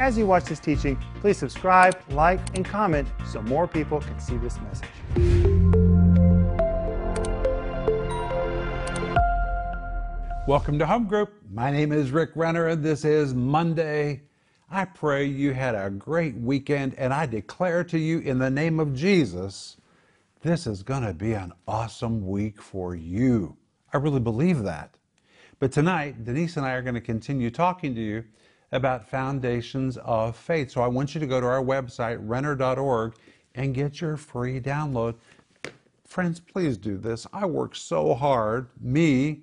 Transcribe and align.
As 0.00 0.18
you 0.18 0.26
watch 0.26 0.46
this 0.46 0.58
teaching, 0.58 0.98
please 1.20 1.38
subscribe, 1.38 1.96
like, 2.10 2.40
and 2.56 2.64
comment 2.64 3.06
so 3.24 3.40
more 3.42 3.68
people 3.68 4.00
can 4.00 4.18
see 4.18 4.36
this 4.38 4.58
message. 4.60 4.88
Welcome 10.48 10.80
to 10.80 10.86
Home 10.86 11.06
Group. 11.06 11.34
My 11.52 11.70
name 11.70 11.92
is 11.92 12.10
Rick 12.10 12.30
Renner, 12.34 12.66
and 12.66 12.82
this 12.82 13.04
is 13.04 13.34
Monday. 13.34 14.22
I 14.68 14.84
pray 14.84 15.26
you 15.26 15.52
had 15.54 15.76
a 15.76 15.90
great 15.90 16.34
weekend, 16.38 16.96
and 16.96 17.14
I 17.14 17.26
declare 17.26 17.84
to 17.84 17.98
you 17.98 18.18
in 18.18 18.40
the 18.40 18.50
name 18.50 18.80
of 18.80 18.94
Jesus, 18.94 19.76
this 20.42 20.66
is 20.66 20.82
going 20.82 21.04
to 21.04 21.14
be 21.14 21.34
an 21.34 21.52
awesome 21.68 22.26
week 22.26 22.60
for 22.60 22.96
you. 22.96 23.56
I 23.92 23.98
really 23.98 24.18
believe 24.18 24.64
that. 24.64 24.96
But 25.60 25.70
tonight, 25.70 26.24
Denise 26.24 26.56
and 26.56 26.66
I 26.66 26.72
are 26.72 26.82
going 26.82 26.96
to 26.96 27.00
continue 27.00 27.52
talking 27.52 27.94
to 27.94 28.00
you 28.00 28.24
about 28.74 29.08
foundations 29.08 29.96
of 29.98 30.36
faith. 30.36 30.70
So 30.70 30.82
I 30.82 30.88
want 30.88 31.14
you 31.14 31.20
to 31.20 31.26
go 31.26 31.40
to 31.40 31.46
our 31.46 31.62
website, 31.62 32.18
renner.org, 32.20 33.14
and 33.54 33.72
get 33.72 34.00
your 34.00 34.16
free 34.16 34.60
download. 34.60 35.14
Friends, 36.04 36.40
please 36.40 36.76
do 36.76 36.98
this. 36.98 37.26
I 37.32 37.46
work 37.46 37.76
so 37.76 38.14
hard, 38.14 38.68
me, 38.80 39.42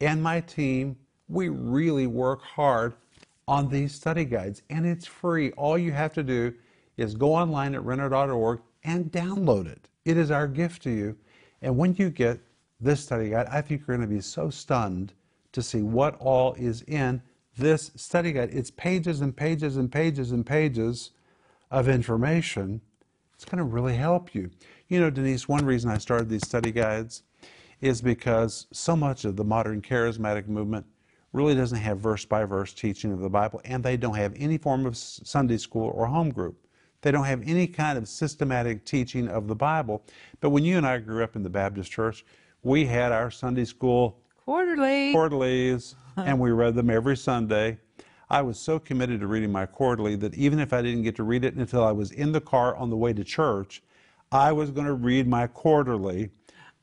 and 0.00 0.20
my 0.20 0.40
team, 0.40 0.96
we 1.28 1.48
really 1.48 2.08
work 2.08 2.42
hard 2.42 2.94
on 3.46 3.68
these 3.68 3.94
study 3.94 4.24
guides, 4.24 4.62
and 4.68 4.84
it's 4.84 5.06
free. 5.06 5.52
All 5.52 5.78
you 5.78 5.92
have 5.92 6.12
to 6.14 6.24
do 6.24 6.52
is 6.96 7.14
go 7.14 7.34
online 7.34 7.74
at 7.74 7.84
renner.org 7.84 8.60
and 8.84 9.12
download 9.12 9.66
it. 9.68 9.88
It 10.04 10.16
is 10.16 10.32
our 10.32 10.48
gift 10.48 10.82
to 10.82 10.90
you. 10.90 11.16
And 11.62 11.76
when 11.76 11.94
you 11.94 12.10
get 12.10 12.40
this 12.80 13.00
study 13.00 13.30
guide, 13.30 13.46
I 13.46 13.60
think 13.60 13.82
you're 13.86 13.96
going 13.96 14.08
to 14.08 14.12
be 14.12 14.20
so 14.20 14.50
stunned 14.50 15.12
to 15.52 15.62
see 15.62 15.82
what 15.82 16.16
all 16.18 16.54
is 16.54 16.82
in 16.88 17.22
this 17.56 17.90
study 17.96 18.32
guide. 18.32 18.50
It's 18.52 18.70
pages 18.70 19.20
and 19.20 19.36
pages 19.36 19.76
and 19.76 19.90
pages 19.90 20.32
and 20.32 20.44
pages 20.44 21.10
of 21.70 21.88
information. 21.88 22.80
It's 23.34 23.44
going 23.44 23.58
to 23.58 23.64
really 23.64 23.96
help 23.96 24.34
you. 24.34 24.50
You 24.88 25.00
know, 25.00 25.10
Denise, 25.10 25.48
one 25.48 25.64
reason 25.64 25.90
I 25.90 25.98
started 25.98 26.28
these 26.28 26.46
study 26.46 26.72
guides 26.72 27.22
is 27.80 28.00
because 28.00 28.66
so 28.72 28.94
much 28.94 29.24
of 29.24 29.36
the 29.36 29.44
modern 29.44 29.82
charismatic 29.82 30.46
movement 30.46 30.86
really 31.32 31.54
doesn't 31.54 31.78
have 31.78 31.98
verse 31.98 32.24
by 32.24 32.44
verse 32.44 32.72
teaching 32.72 33.12
of 33.12 33.20
the 33.20 33.30
Bible, 33.30 33.60
and 33.64 33.82
they 33.82 33.96
don't 33.96 34.16
have 34.16 34.34
any 34.36 34.58
form 34.58 34.86
of 34.86 34.96
Sunday 34.96 35.56
school 35.56 35.90
or 35.94 36.06
home 36.06 36.30
group. 36.30 36.56
They 37.00 37.10
don't 37.10 37.24
have 37.24 37.42
any 37.46 37.66
kind 37.66 37.98
of 37.98 38.06
systematic 38.06 38.84
teaching 38.84 39.28
of 39.28 39.48
the 39.48 39.56
Bible. 39.56 40.04
But 40.40 40.50
when 40.50 40.64
you 40.64 40.76
and 40.76 40.86
I 40.86 40.98
grew 40.98 41.24
up 41.24 41.34
in 41.34 41.42
the 41.42 41.50
Baptist 41.50 41.90
church, 41.90 42.24
we 42.62 42.84
had 42.86 43.10
our 43.10 43.30
Sunday 43.30 43.64
school 43.64 44.20
quarterly 44.44 45.12
quarterlies, 45.12 45.96
and 46.16 46.38
we 46.38 46.50
read 46.50 46.74
them 46.74 46.90
every 46.90 47.16
Sunday. 47.16 47.78
I 48.30 48.42
was 48.42 48.58
so 48.58 48.78
committed 48.78 49.20
to 49.20 49.26
reading 49.26 49.52
my 49.52 49.66
quarterly 49.66 50.16
that 50.16 50.34
even 50.34 50.58
if 50.58 50.72
I 50.72 50.80
didn't 50.80 51.02
get 51.02 51.16
to 51.16 51.22
read 51.22 51.44
it 51.44 51.54
until 51.54 51.84
I 51.84 51.92
was 51.92 52.12
in 52.12 52.32
the 52.32 52.40
car 52.40 52.74
on 52.76 52.88
the 52.88 52.96
way 52.96 53.12
to 53.12 53.24
church, 53.24 53.82
I 54.30 54.52
was 54.52 54.70
going 54.70 54.86
to 54.86 54.94
read 54.94 55.28
my 55.28 55.46
quarterly 55.46 56.30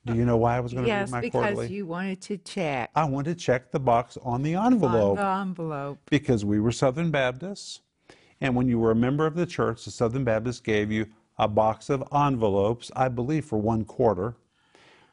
do 0.06 0.16
you 0.16 0.26
know 0.26 0.38
why 0.38 0.58
I 0.58 0.60
was 0.60 0.74
going 0.74 0.86
to 0.86 0.88
yes, 0.88 1.12
read 1.12 1.24
my 1.24 1.30
quarterly? 1.30 1.52
Yes, 1.52 1.58
because 1.58 1.72
you 1.72 1.86
wanted 1.86 2.22
to 2.22 2.38
check 2.38 2.90
I 2.96 3.04
wanted 3.04 3.38
to 3.38 3.44
check 3.44 3.72
the 3.72 3.80
box 3.80 4.18
on 4.24 4.44
the 4.44 4.56
envelope 4.56 5.20
on 5.20 5.48
the 5.48 5.50
envelope. 5.50 6.00
because 6.10 6.46
we 6.46 6.60
were 6.60 6.72
Southern 6.72 7.12
Baptists. 7.12 7.82
And 8.42 8.56
when 8.56 8.70
you 8.70 8.80
were 8.80 8.92
a 8.92 8.96
member 8.96 9.26
of 9.26 9.36
the 9.36 9.46
church, 9.46 9.84
the 9.84 9.92
Southern 9.92 10.24
Baptists 10.24 10.62
gave 10.62 10.92
you 10.92 11.08
a 11.38 11.48
box 11.48 11.90
of 11.90 12.04
envelopes, 12.14 12.90
I 12.96 13.10
believe 13.10 13.46
for 13.46 13.58
one 13.58 13.84
quarter. 13.84 14.36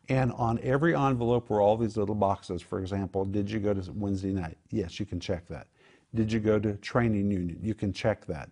And 0.08 0.32
on 0.32 0.60
every 0.62 0.94
envelope 0.94 1.50
were 1.50 1.60
all 1.60 1.76
these 1.76 1.96
little 1.96 2.14
boxes. 2.14 2.62
For 2.62 2.78
example, 2.80 3.24
did 3.24 3.50
you 3.50 3.58
go 3.58 3.74
to 3.74 3.92
Wednesday 3.92 4.32
night? 4.32 4.56
Yes, 4.70 5.00
you 5.00 5.06
can 5.06 5.18
check 5.18 5.48
that. 5.48 5.66
Did 6.14 6.32
you 6.32 6.38
go 6.38 6.58
to 6.58 6.74
training 6.74 7.30
union? 7.30 7.58
You 7.60 7.74
can 7.74 7.92
check 7.92 8.24
that. 8.26 8.50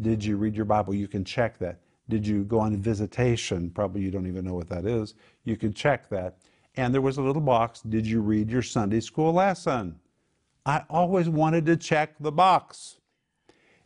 Did 0.00 0.24
you 0.24 0.36
read 0.36 0.54
your 0.54 0.64
Bible? 0.64 0.94
You 0.94 1.08
can 1.08 1.24
check 1.24 1.58
that. 1.58 1.80
Did 2.08 2.26
you 2.26 2.44
go 2.44 2.60
on 2.60 2.76
visitation? 2.76 3.70
Probably 3.70 4.02
you 4.02 4.10
don't 4.10 4.26
even 4.26 4.44
know 4.44 4.54
what 4.54 4.68
that 4.68 4.86
is. 4.86 5.14
You 5.44 5.56
can 5.56 5.72
check 5.72 6.08
that. 6.10 6.38
And 6.76 6.94
there 6.94 7.00
was 7.00 7.18
a 7.18 7.22
little 7.22 7.42
box 7.42 7.80
Did 7.82 8.06
you 8.06 8.20
read 8.20 8.50
your 8.50 8.62
Sunday 8.62 9.00
school 9.00 9.32
lesson? 9.32 9.98
I 10.64 10.84
always 10.88 11.28
wanted 11.28 11.66
to 11.66 11.76
check 11.76 12.14
the 12.20 12.32
box. 12.32 12.98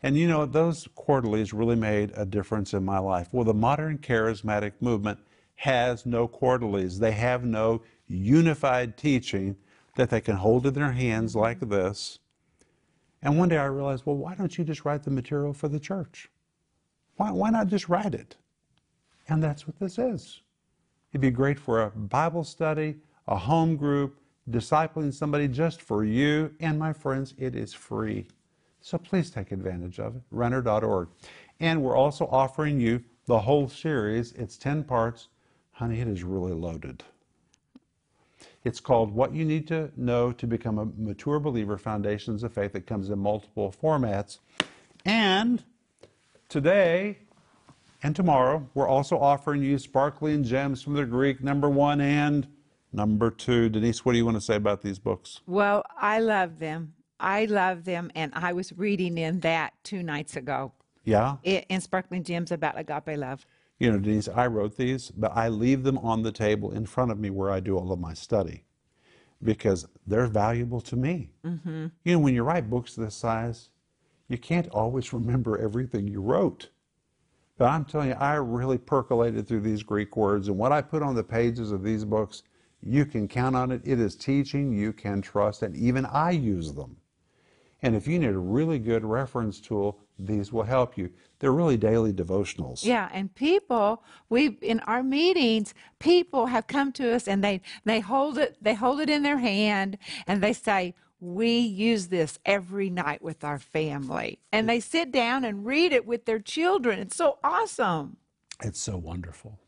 And 0.02 0.16
you 0.16 0.28
know, 0.28 0.44
those 0.44 0.88
quarterlies 0.94 1.52
really 1.52 1.76
made 1.76 2.12
a 2.14 2.26
difference 2.26 2.74
in 2.74 2.84
my 2.84 2.98
life. 2.98 3.28
Well, 3.32 3.44
the 3.44 3.54
modern 3.54 3.98
charismatic 3.98 4.72
movement 4.80 5.18
has 5.56 6.06
no 6.06 6.28
quarterlies, 6.28 6.98
they 6.98 7.12
have 7.12 7.44
no 7.44 7.82
unified 8.06 8.96
teaching 8.96 9.56
that 9.96 10.10
they 10.10 10.20
can 10.20 10.36
hold 10.36 10.66
in 10.66 10.74
their 10.74 10.92
hands 10.92 11.32
mm-hmm. 11.32 11.40
like 11.40 11.60
this. 11.60 12.18
And 13.22 13.38
one 13.38 13.48
day 13.48 13.58
I 13.58 13.64
realized, 13.64 14.04
well, 14.06 14.16
why 14.16 14.34
don't 14.34 14.56
you 14.56 14.64
just 14.64 14.84
write 14.84 15.02
the 15.02 15.10
material 15.10 15.52
for 15.52 15.68
the 15.68 15.80
church? 15.80 16.30
Why, 17.16 17.30
why 17.30 17.50
not 17.50 17.66
just 17.66 17.88
write 17.88 18.14
it? 18.14 18.36
And 19.28 19.42
that's 19.42 19.66
what 19.66 19.78
this 19.80 19.98
is. 19.98 20.42
It'd 21.10 21.22
be 21.22 21.30
great 21.30 21.58
for 21.58 21.82
a 21.82 21.90
Bible 21.90 22.44
study, 22.44 22.96
a 23.26 23.36
home 23.36 23.76
group, 23.76 24.20
discipling 24.50 25.12
somebody 25.12 25.48
just 25.48 25.80
for 25.80 26.04
you. 26.04 26.54
And 26.60 26.78
my 26.78 26.92
friends, 26.92 27.34
it 27.38 27.56
is 27.56 27.72
free. 27.72 28.28
So 28.80 28.98
please 28.98 29.30
take 29.30 29.50
advantage 29.50 29.98
of 29.98 30.16
it. 30.16 30.22
Renner.org. 30.30 31.08
And 31.58 31.82
we're 31.82 31.96
also 31.96 32.26
offering 32.26 32.78
you 32.78 33.02
the 33.24 33.40
whole 33.40 33.68
series. 33.68 34.32
It's 34.32 34.56
10 34.56 34.84
parts. 34.84 35.28
Honey, 35.76 36.00
it 36.00 36.08
is 36.08 36.24
really 36.24 36.54
loaded. 36.54 37.04
It's 38.64 38.80
called 38.80 39.14
What 39.14 39.34
You 39.34 39.44
Need 39.44 39.68
to 39.68 39.90
Know 39.94 40.32
to 40.32 40.46
Become 40.46 40.78
a 40.78 40.86
Mature 40.96 41.38
Believer 41.38 41.76
Foundations 41.76 42.42
of 42.42 42.54
Faith. 42.54 42.74
It 42.74 42.86
comes 42.86 43.10
in 43.10 43.18
multiple 43.18 43.74
formats. 43.82 44.38
And 45.04 45.62
Today 46.48 47.18
and 48.02 48.14
tomorrow, 48.14 48.68
we're 48.72 48.88
also 48.88 49.18
offering 49.18 49.62
you 49.62 49.78
sparkling 49.78 50.44
gems 50.44 50.80
from 50.80 50.94
the 50.94 51.04
Greek, 51.04 51.42
number 51.42 51.68
one 51.68 52.00
and 52.00 52.46
number 52.92 53.30
two. 53.30 53.68
Denise, 53.68 54.04
what 54.04 54.12
do 54.12 54.18
you 54.18 54.24
want 54.24 54.36
to 54.36 54.40
say 54.40 54.54
about 54.54 54.80
these 54.80 54.98
books? 54.98 55.40
Well, 55.46 55.82
I 56.00 56.20
love 56.20 56.58
them. 56.60 56.94
I 57.18 57.46
love 57.46 57.84
them, 57.84 58.10
and 58.14 58.32
I 58.34 58.52
was 58.52 58.72
reading 58.72 59.18
in 59.18 59.40
that 59.40 59.74
two 59.82 60.02
nights 60.02 60.36
ago. 60.36 60.72
Yeah? 61.04 61.36
in 61.44 61.80
Sparkling 61.80 62.24
Gems 62.24 62.50
about 62.50 62.78
agape 62.78 63.18
love. 63.18 63.44
You 63.78 63.92
know, 63.92 63.98
Denise, 63.98 64.28
I 64.28 64.46
wrote 64.46 64.76
these, 64.76 65.10
but 65.10 65.36
I 65.36 65.48
leave 65.48 65.82
them 65.82 65.98
on 65.98 66.22
the 66.22 66.32
table 66.32 66.70
in 66.72 66.86
front 66.86 67.10
of 67.10 67.18
me 67.18 67.30
where 67.30 67.50
I 67.50 67.60
do 67.60 67.76
all 67.76 67.92
of 67.92 68.00
my 68.00 68.14
study 68.14 68.64
because 69.42 69.86
they're 70.06 70.26
valuable 70.26 70.80
to 70.80 70.96
me. 70.96 71.30
Mm-hmm. 71.44 71.86
You 72.04 72.12
know, 72.12 72.18
when 72.18 72.34
you 72.34 72.42
write 72.42 72.70
books 72.70 72.94
this 72.94 73.14
size, 73.14 73.68
you 74.28 74.38
can't 74.38 74.68
always 74.70 75.12
remember 75.12 75.58
everything 75.58 76.08
you 76.08 76.20
wrote. 76.20 76.70
But 77.58 77.66
I'm 77.66 77.84
telling 77.84 78.08
you, 78.08 78.14
I 78.14 78.34
really 78.34 78.78
percolated 78.78 79.46
through 79.46 79.60
these 79.60 79.82
Greek 79.82 80.16
words, 80.16 80.48
and 80.48 80.58
what 80.58 80.72
I 80.72 80.82
put 80.82 81.02
on 81.02 81.14
the 81.14 81.24
pages 81.24 81.72
of 81.72 81.82
these 81.82 82.04
books, 82.04 82.42
you 82.82 83.06
can 83.06 83.28
count 83.28 83.56
on 83.56 83.72
it. 83.72 83.80
It 83.84 83.98
is 83.98 84.14
teaching 84.14 84.72
you 84.72 84.92
can 84.92 85.22
trust, 85.22 85.62
and 85.62 85.76
even 85.76 86.04
I 86.06 86.32
use 86.32 86.72
them. 86.72 86.96
And 87.82 87.94
if 87.94 88.06
you 88.06 88.18
need 88.18 88.28
a 88.28 88.38
really 88.38 88.78
good 88.78 89.04
reference 89.04 89.60
tool, 89.60 90.00
these 90.18 90.52
will 90.52 90.64
help 90.64 90.96
you. 90.96 91.10
They're 91.38 91.52
really 91.52 91.76
daily 91.76 92.12
devotionals. 92.12 92.84
Yeah, 92.84 93.08
and 93.12 93.34
people, 93.34 94.02
we 94.28 94.58
in 94.62 94.80
our 94.80 95.02
meetings, 95.02 95.74
people 95.98 96.46
have 96.46 96.66
come 96.66 96.92
to 96.92 97.14
us 97.14 97.28
and 97.28 97.44
they 97.44 97.60
they 97.84 98.00
hold 98.00 98.38
it 98.38 98.56
they 98.60 98.74
hold 98.74 99.00
it 99.00 99.10
in 99.10 99.22
their 99.22 99.38
hand 99.38 99.98
and 100.26 100.42
they 100.42 100.52
say, 100.52 100.94
we 101.20 101.58
use 101.58 102.08
this 102.08 102.38
every 102.44 102.90
night 102.90 103.22
with 103.22 103.42
our 103.42 103.58
family. 103.58 104.38
And 104.52 104.68
they 104.68 104.80
sit 104.80 105.10
down 105.10 105.44
and 105.44 105.64
read 105.64 105.92
it 105.92 106.06
with 106.06 106.26
their 106.26 106.38
children. 106.38 106.98
It's 106.98 107.16
so 107.16 107.38
awesome. 107.42 108.18
It's 108.62 108.80
so 108.80 108.96
wonderful. 108.96 109.58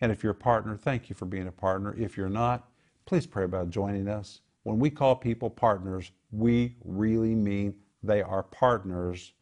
And 0.00 0.12
if 0.12 0.22
you're 0.22 0.32
a 0.32 0.34
partner, 0.34 0.76
thank 0.76 1.08
you 1.08 1.16
for 1.16 1.24
being 1.24 1.46
a 1.46 1.52
partner. 1.52 1.94
If 1.98 2.16
you're 2.16 2.28
not, 2.28 2.68
please 3.06 3.26
pray 3.26 3.44
about 3.44 3.70
joining 3.70 4.08
us. 4.08 4.40
When 4.64 4.78
we 4.78 4.90
call 4.90 5.16
people 5.16 5.48
partners, 5.48 6.10
we 6.30 6.76
really 6.84 7.34
mean 7.34 7.74
they 8.02 8.20
are 8.20 8.42
partners 8.42 9.32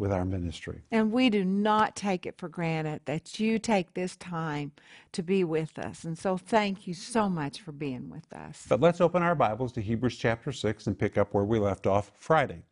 with 0.00 0.10
our 0.10 0.24
ministry. 0.24 0.82
And 0.90 1.12
we 1.12 1.28
do 1.30 1.44
not 1.44 1.94
take 1.94 2.24
it 2.24 2.38
for 2.38 2.48
granted 2.48 3.02
that 3.04 3.38
you 3.38 3.58
take 3.58 3.92
this 3.92 4.16
time 4.16 4.72
to 5.12 5.22
be 5.22 5.44
with 5.44 5.78
us. 5.78 6.04
And 6.04 6.18
so 6.18 6.36
thank 6.36 6.86
you 6.86 6.94
so 6.94 7.28
much 7.28 7.60
for 7.60 7.70
being 7.70 8.08
with 8.08 8.32
us. 8.32 8.64
But 8.68 8.80
let's 8.80 9.00
open 9.00 9.22
our 9.22 9.34
Bibles 9.34 9.72
to 9.72 9.82
Hebrews 9.82 10.16
chapter 10.16 10.50
6 10.50 10.86
and 10.86 10.98
pick 10.98 11.18
up 11.18 11.34
where 11.34 11.44
we 11.44 11.58
left 11.58 11.86
off 11.86 12.10
Friday. 12.18 12.62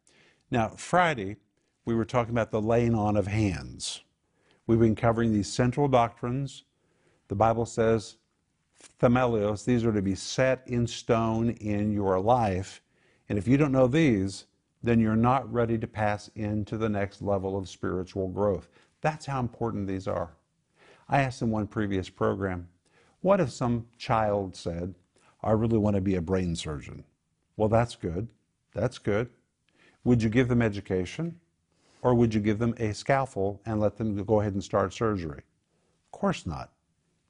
Now, 0.51 0.69
Friday, 0.69 1.37
we 1.85 1.95
were 1.95 2.07
talking 2.07 2.33
about 2.33 2.51
the 2.51 2.63
laying 2.63 2.95
on 2.95 3.17
of 3.17 3.27
hands. 3.27 4.01
We've 4.67 4.81
been 4.81 4.97
covering 4.97 5.33
these 5.33 5.53
central 5.53 5.87
doctrines. 5.87 6.65
The 7.29 7.37
Bible 7.37 7.67
says, 7.67 8.17
themelios, 9.01 9.65
these 9.65 9.85
are 9.85 9.93
to 9.93 10.03
be 10.03 10.15
set 10.15 10.63
in 10.67 10.87
stone 10.87 11.51
in 11.51 11.93
your 11.93 12.19
life. 12.19 12.83
And 13.29 13.39
if 13.39 13.47
you 13.47 13.59
don't 13.59 13.73
know 13.73 13.87
these, 13.87 14.47
then 14.83 15.01
you're 15.01 15.17
not 15.17 15.53
ready 15.53 15.79
to 15.79 15.87
pass 15.87 16.31
into 16.35 16.77
the 16.77 16.89
next 16.89 17.23
level 17.23 17.57
of 17.57 17.69
spiritual 17.69 18.29
growth. 18.29 18.69
That's 19.01 19.27
how 19.27 19.41
important 19.41 19.87
these 19.87 20.07
are. 20.07 20.31
I 21.09 21.23
asked 21.23 21.43
in 21.43 21.51
one 21.51 21.67
previous 21.67 22.09
program, 22.09 22.69
what 23.21 23.41
if 23.41 23.51
some 23.51 23.87
child 23.97 24.55
said, 24.55 24.95
I 25.43 25.53
really 25.53 25.79
want 25.79 25.97
to 25.97 26.03
be 26.03 26.15
a 26.15 26.21
brain 26.21 26.55
surgeon? 26.55 27.05
Well, 27.57 27.69
that's 27.69 27.97
good. 27.97 28.29
That's 28.75 28.99
good. 28.99 29.31
Would 30.05 30.23
you 30.23 30.29
give 30.29 30.49
them 30.49 30.63
education? 30.63 31.41
Or 32.03 32.15
would 32.15 32.33
you 32.33 32.41
give 32.41 32.61
them 32.61 32.75
a 32.79 32.95
scalpel 32.95 33.61
and 33.67 33.81
let 33.81 33.97
them 33.97 34.23
go 34.25 34.41
ahead 34.41 34.53
and 34.53 34.63
start 34.63 34.93
surgery? 34.93 35.43
Of 36.07 36.13
course 36.13 36.47
not. 36.47 36.71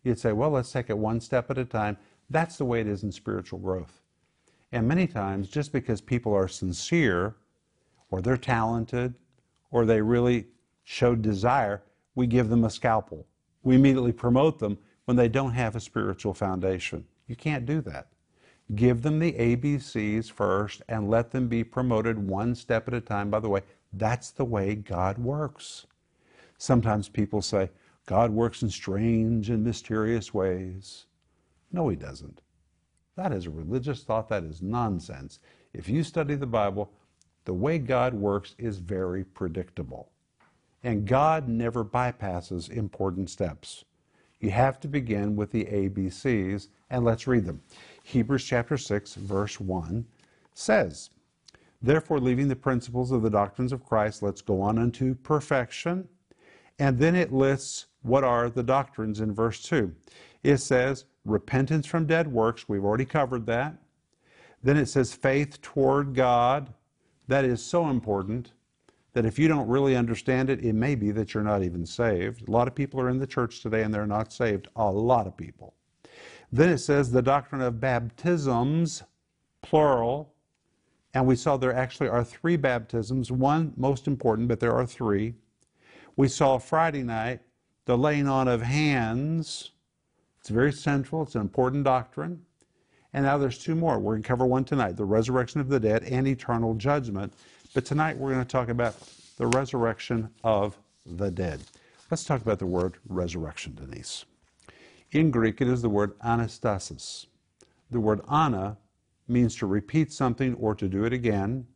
You'd 0.03 0.19
say, 0.19 0.33
well, 0.33 0.51
let's 0.51 0.71
take 0.71 0.91
it 0.91 0.99
one 0.99 1.21
step 1.21 1.51
at 1.51 1.59
a 1.59 1.65
time. 1.65 1.97
That's 2.29 2.59
the 2.59 2.67
way 2.67 2.81
it 2.81 2.87
is 2.87 3.03
in 3.03 3.13
spiritual 3.13 3.59
growth. 3.59 4.03
And 4.73 4.87
many 4.87 5.07
times, 5.07 5.49
just 5.49 5.73
because 5.73 6.01
people 6.01 6.35
are 6.35 6.49
sincere, 6.49 7.37
or 8.11 8.21
they're 8.21 8.37
talented, 8.37 9.15
or 9.71 9.85
they 9.85 10.01
really 10.01 10.47
show 10.85 11.15
desire, 11.15 11.83
we 12.15 12.27
give 12.27 12.49
them 12.49 12.65
a 12.65 12.71
scalpel. 12.71 13.27
We 13.63 13.77
immediately 13.77 14.13
promote 14.13 14.59
them 14.59 14.79
when 15.05 15.17
they 15.17 15.29
don't 15.29 15.53
have 15.53 15.77
a 15.77 15.81
spiritual 15.81 16.35
foundation. 16.35 17.07
You 17.27 17.37
can't 17.37 17.67
do 17.67 17.81
that. 17.83 18.09
Give 18.75 19.01
them 19.01 19.19
the 19.19 19.33
ABCs 19.33 20.31
first 20.31 20.83
and 20.89 21.09
let 21.09 21.31
them 21.31 21.49
be 21.49 21.65
promoted 21.65 22.19
one 22.19 22.55
step 22.55 22.89
at 22.89 22.95
a 22.95 23.01
time. 23.01 23.31
By 23.31 23.41
the 23.41 23.49
way, 23.49 23.63
that's 23.95 24.31
the 24.31 24.45
way 24.45 24.75
God 24.75 25.17
works. 25.19 25.87
Sometimes 26.59 27.09
people 27.09 27.41
say, 27.41 27.71
God 28.07 28.31
works 28.31 28.63
in 28.63 28.69
strange 28.69 29.49
and 29.49 29.65
mysterious 29.65 30.35
ways. 30.35 31.07
No, 31.73 31.89
He 31.89 31.97
doesn't. 31.97 32.43
That 33.19 33.33
is 33.33 33.47
a 33.47 33.51
religious 33.51 34.05
thought. 34.05 34.29
That 34.29 34.45
is 34.45 34.63
nonsense. 34.63 35.41
If 35.75 35.89
you 35.89 36.05
study 36.05 36.37
the 36.37 36.47
Bible, 36.47 36.93
the 37.47 37.53
way 37.53 37.79
God 37.79 38.15
works 38.15 38.55
is 38.59 38.79
very 38.79 39.25
predictable. 39.25 40.13
And 40.85 41.05
God 41.05 41.49
never 41.49 41.85
bypasses 41.85 42.71
important 42.71 43.29
steps. 43.29 43.85
You 44.39 44.53
have 44.53 44.79
to 44.79 44.87
begin 44.87 45.35
with 45.35 45.51
the 45.51 45.65
ABCs, 45.65 46.69
and 46.91 47.05
let's 47.05 47.27
read 47.27 47.45
them. 47.45 47.61
Hebrews 48.05 48.45
chapter 48.45 48.79
6, 48.79 49.15
verse 49.17 49.59
1 49.59 50.07
says, 50.55 51.11
Therefore, 51.83 52.21
leaving 52.21 52.47
the 52.47 52.55
principles 52.55 53.11
of 53.11 53.23
the 53.23 53.31
doctrines 53.31 53.73
of 53.73 53.85
Christ, 53.85 54.23
let's 54.23 54.43
go 54.43 54.61
on 54.61 54.79
unto 54.79 55.17
perfection. 55.17 56.09
And 56.79 56.97
then 56.97 57.17
it 57.17 57.33
lists 57.33 57.87
what 58.03 58.23
are 58.23 58.49
the 58.49 58.63
doctrines 58.63 59.19
in 59.19 59.35
verse 59.35 59.61
2. 59.65 59.93
It 60.43 60.59
says, 60.59 61.05
repentance 61.25 61.87
from 61.87 62.07
dead 62.07 62.29
works, 62.33 62.69
we've 62.69 62.85
already 62.85 63.05
covered 63.05 63.47
that. 63.47 63.75
Then 64.63 64.77
it 64.77 64.87
says 64.87 65.15
faith 65.15 65.61
toward 65.63 66.15
God. 66.15 66.73
That 67.29 67.45
is 67.45 67.63
so 67.63 67.89
important 67.89 68.53
that 69.13 69.27
if 69.27 69.39
you 69.39 69.49
don't 69.49 69.69
really 69.69 69.97
understand 69.97 70.51
it, 70.51 70.65
it 70.65 70.75
may 70.75 70.95
be 70.95 71.11
that 71.11 71.35
you're 71.35 71.43
not 71.43 71.63
even 71.63 71.85
saved. 71.85 72.49
A 72.49 72.51
lot 72.51 72.69
of 72.69 72.75
people 72.75 73.01
are 73.01 73.09
in 73.09 73.19
the 73.19 73.27
church 73.27 73.61
today 73.61 73.83
and 73.83 73.93
they're 73.93 74.07
not 74.07 74.33
saved. 74.33 74.69
A 74.77 74.91
lot 74.91 75.27
of 75.27 75.37
people. 75.37 75.75
Then 76.53 76.71
it 76.71 76.79
says 76.79 77.11
the 77.11 77.23
doctrine 77.23 77.61
of 77.61 77.81
baptisms, 77.81 79.03
plural. 79.63 80.35
And 81.15 81.27
we 81.27 81.37
saw 81.37 81.57
there 81.57 81.75
actually 81.75 82.09
are 82.09 82.25
three 82.25 82.57
baptisms, 82.57 83.33
one 83.33 83.73
most 83.77 84.07
important, 84.07 84.49
but 84.49 84.61
there 84.61 84.75
are 84.75 84.87
three. 84.87 85.35
We 86.17 86.29
saw 86.29 86.59
Friday 86.59 87.03
night 87.03 87.41
the 87.87 87.97
laying 87.97 88.29
on 88.29 88.49
of 88.49 88.63
hands. 88.63 89.73
It's 90.49 90.55
very 90.55 90.73
central, 90.73 91.25
it's 91.25 91.35
an 91.35 91.43
important 91.43 91.85
doctrine. 91.85 92.41
And 93.13 93.27
now 93.27 93.37
there's 93.37 93.59
two 93.59 93.75
more. 93.75 93.99
We're 93.99 94.15
going 94.15 94.23
to 94.23 94.29
cover 94.29 94.47
one 94.47 94.65
tonight 94.65 94.97
the 94.97 95.05
resurrection 95.05 95.61
of 95.61 95.69
the 95.69 95.79
dead 95.79 96.05
and 96.05 96.27
eternal 96.27 96.73
judgment. 96.73 97.35
But 97.75 97.85
tonight 97.85 98.17
we're 98.17 98.33
going 98.33 98.47
to 98.47 98.51
talk 98.51 98.71
about 98.71 98.95
the 99.37 99.47
resurrection 99.49 100.31
of 100.43 100.79
the 101.05 101.31
dead. 101.31 101.61
Let's 102.11 102.25
talk 102.25 102.41
about 102.41 102.59
the 102.59 102.65
word 102.65 102.97
resurrection, 103.11 103.75
Denise. 103.75 104.25
In 105.11 105.31
Greek, 105.31 105.61
it 105.61 105.69
is 105.69 105.83
the 105.83 105.91
word 105.91 106.19
anastasis. 106.21 107.27
The 107.91 108.01
word 108.01 108.23
ana 108.27 108.79
means 109.29 109.55
to 109.57 109.67
repeat 109.67 110.15
something 110.15 110.55
or 110.55 110.75
to 110.77 110.89
do 110.89 111.05
it 111.05 111.13
again. 111.13 111.67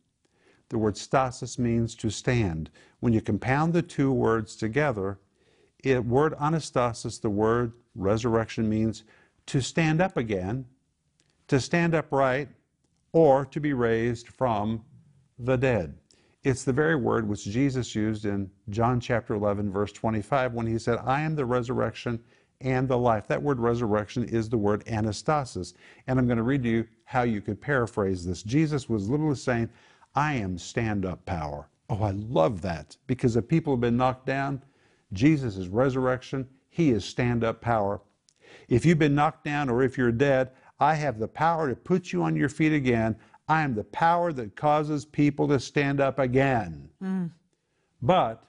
The 0.69 0.79
word 0.79 0.97
stasis 0.97 1.59
means 1.59 1.93
to 1.93 2.09
stand. 2.09 2.71
When 3.01 3.13
you 3.13 3.21
compound 3.21 3.73
the 3.73 3.83
two 3.83 4.11
words 4.11 4.55
together, 4.55 5.19
the 5.83 5.99
word 5.99 6.33
anastasis, 6.39 7.21
the 7.21 7.29
word 7.29 7.73
resurrection 7.95 8.67
means 8.69 9.03
to 9.47 9.61
stand 9.61 10.01
up 10.01 10.17
again, 10.17 10.65
to 11.47 11.59
stand 11.59 11.93
upright, 11.93 12.49
or 13.11 13.45
to 13.45 13.59
be 13.59 13.73
raised 13.73 14.27
from 14.27 14.83
the 15.39 15.55
dead. 15.55 15.95
It's 16.43 16.63
the 16.63 16.73
very 16.73 16.95
word 16.95 17.27
which 17.27 17.45
Jesus 17.45 17.95
used 17.95 18.25
in 18.25 18.49
John 18.69 18.99
chapter 18.99 19.33
11, 19.33 19.71
verse 19.71 19.91
25, 19.91 20.53
when 20.53 20.67
he 20.67 20.77
said, 20.77 20.99
I 21.05 21.21
am 21.21 21.35
the 21.35 21.45
resurrection 21.45 22.21
and 22.59 22.87
the 22.87 22.97
life. 22.97 23.27
That 23.27 23.41
word 23.41 23.59
resurrection 23.59 24.23
is 24.25 24.49
the 24.49 24.57
word 24.57 24.83
anastasis. 24.85 25.73
And 26.07 26.19
I'm 26.19 26.25
going 26.25 26.37
to 26.37 26.43
read 26.43 26.63
to 26.63 26.69
you 26.69 26.87
how 27.05 27.23
you 27.23 27.41
could 27.41 27.61
paraphrase 27.61 28.25
this. 28.25 28.43
Jesus 28.43 28.89
was 28.89 29.09
literally 29.09 29.35
saying, 29.35 29.69
I 30.15 30.33
am 30.33 30.57
stand 30.57 31.05
up 31.05 31.25
power. 31.25 31.69
Oh, 31.89 32.03
I 32.03 32.11
love 32.11 32.61
that 32.61 32.97
because 33.07 33.35
if 33.35 33.47
people 33.47 33.73
have 33.73 33.81
been 33.81 33.97
knocked 33.97 34.25
down, 34.25 34.61
Jesus 35.11 35.57
is 35.57 35.67
resurrection, 35.67 36.47
He 36.73 36.89
is 36.89 37.05
stand 37.05 37.43
up 37.43 37.61
power. 37.61 38.01
If 38.67 38.83
you've 38.83 38.97
been 38.97 39.13
knocked 39.13 39.43
down 39.45 39.69
or 39.69 39.83
if 39.83 39.95
you're 39.95 40.11
dead, 40.11 40.49
I 40.79 40.95
have 40.95 41.19
the 41.19 41.27
power 41.27 41.69
to 41.69 41.75
put 41.75 42.11
you 42.11 42.23
on 42.23 42.35
your 42.35 42.49
feet 42.49 42.73
again. 42.73 43.15
I 43.47 43.61
am 43.61 43.75
the 43.75 43.83
power 43.83 44.33
that 44.33 44.55
causes 44.55 45.05
people 45.05 45.47
to 45.49 45.59
stand 45.59 46.01
up 46.01 46.17
again. 46.17 46.89
Mm. 46.99 47.29
But 48.01 48.43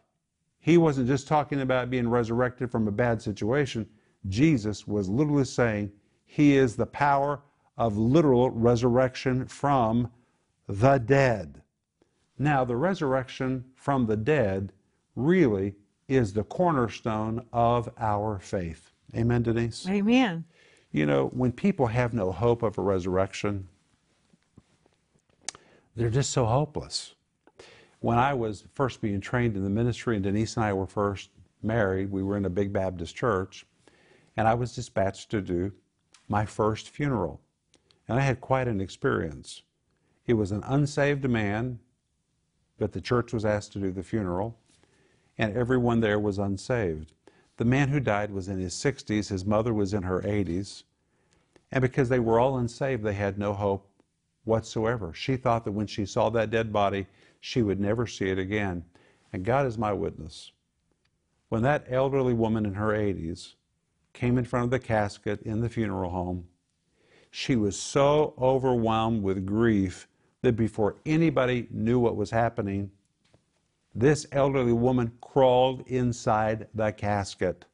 he 0.59 0.79
wasn't 0.79 1.07
just 1.07 1.29
talking 1.29 1.61
about 1.61 1.91
being 1.91 2.09
resurrected 2.09 2.71
from 2.71 2.89
a 2.89 2.93
bad 2.93 3.21
situation. 3.21 3.87
Jesus 4.27 4.87
was 4.87 5.07
literally 5.11 5.45
saying 5.45 5.93
he 6.25 6.57
is 6.57 6.77
the 6.77 6.87
power 6.87 7.43
of 7.77 7.99
literal 7.99 8.51
resurrection 8.51 9.45
from 9.45 10.11
the 10.67 10.97
dead. 10.97 11.61
Now, 12.39 12.65
the 12.65 12.77
resurrection 12.77 13.67
from 13.75 14.07
the 14.07 14.17
dead 14.17 14.73
really 15.15 15.75
is 16.09 16.33
the 16.33 16.45
cornerstone 16.45 17.47
of 17.53 17.89
our 17.99 18.39
faith. 18.39 18.91
Amen, 19.15 19.43
Denise? 19.43 19.87
Amen. 19.89 20.45
You 20.93 21.07
know, 21.07 21.29
when 21.29 21.53
people 21.53 21.87
have 21.87 22.15
no 22.15 22.31
hope 22.31 22.63
of 22.63 22.79
a 22.79 22.83
resurrection, 22.83 23.69
they're 25.97 26.11
just 26.11 26.31
so 26.31 26.45
hopeless. 26.45 27.15
When 28.01 28.19
I 28.19 28.35
was 28.35 28.65
first 28.75 29.01
being 29.01 29.21
trained 29.21 29.57
in 29.57 29.65
the 29.65 29.71
ministry, 29.71 30.17
and 30.17 30.25
Denise 30.25 30.57
and 30.57 30.65
I 30.65 30.73
were 30.73 30.87
first 30.87 31.31
married, 31.63 32.11
we 32.11 32.23
were 32.23 32.37
in 32.37 32.45
a 32.45 32.51
big 32.51 32.73
Baptist 32.73 33.17
church, 33.17 33.67
and 34.37 34.47
I 34.47 34.55
was 34.55 34.75
dispatched 34.75 35.31
to 35.31 35.41
do 35.41 35.73
my 36.29 36.45
first 36.45 36.91
funeral. 36.91 37.41
And 38.09 38.19
I 38.19 38.23
had 38.23 38.41
quite 38.41 38.69
an 38.69 38.81
experience. 38.81 39.63
It 40.27 40.35
was 40.35 40.53
an 40.53 40.63
unsaved 40.65 41.29
man, 41.29 41.79
but 42.79 42.93
the 42.93 43.01
church 43.01 43.33
was 43.33 43.45
asked 43.45 43.73
to 43.73 43.79
do 43.79 43.91
the 43.91 44.03
funeral 44.03 44.59
and 45.39 45.57
everyone 45.57 46.01
there 46.01 46.19
was 46.19 46.39
unsaved. 46.39 47.13
The 47.57 47.65
man 47.65 47.89
who 47.89 48.01
died 48.01 48.31
was 48.31 48.49
in 48.49 48.59
his 48.59 48.75
60s, 48.75 49.29
his 49.29 49.45
mother 49.45 49.73
was 49.73 49.95
in 49.95 50.03
her 50.03 50.21
80s, 50.23 50.85
and 51.73 51.83
because 51.83 52.09
they 52.09 52.21
were 52.21 52.39
all 52.39 52.59
unsaved, 52.59 53.03
they 53.03 53.15
had 53.15 53.39
no 53.39 53.53
hope 53.53 53.89
whatsoever. 54.45 55.13
She 55.13 55.37
thought 55.37 55.65
that 55.65 55.73
when 55.73 55.87
she 55.87 56.07
saw 56.07 56.31
that 56.31 56.51
dead 56.51 56.73
body, 56.73 57.07
she 57.41 57.63
would 57.63 57.81
never 57.81 58.07
see 58.07 58.31
it 58.31 58.39
again. 58.39 58.85
And 59.33 59.45
God 59.45 59.67
is 59.67 59.77
my 59.77 59.93
witness. 59.93 60.53
When 61.49 61.63
that 61.63 61.87
elderly 61.89 62.35
woman 62.35 62.65
in 62.67 62.75
her 62.75 62.91
80s 62.93 63.55
came 64.13 64.39
in 64.39 64.45
front 64.45 64.65
of 64.65 64.71
the 64.71 64.79
casket 64.79 65.43
in 65.43 65.61
the 65.61 65.69
funeral 65.69 66.11
home, 66.11 66.47
she 67.31 67.57
was 67.57 67.79
so 67.79 68.35
overwhelmed 68.39 69.23
with 69.23 69.45
grief 69.45 70.07
that 70.43 70.53
before 70.57 70.97
anybody 71.05 71.67
knew 71.71 71.99
what 71.99 72.17
was 72.17 72.31
happening, 72.31 72.91
this 73.95 74.27
elderly 74.33 74.73
woman 74.73 75.13
crawled 75.21 75.87
inside 75.87 76.67
the 76.75 76.91
casket. 76.91 77.65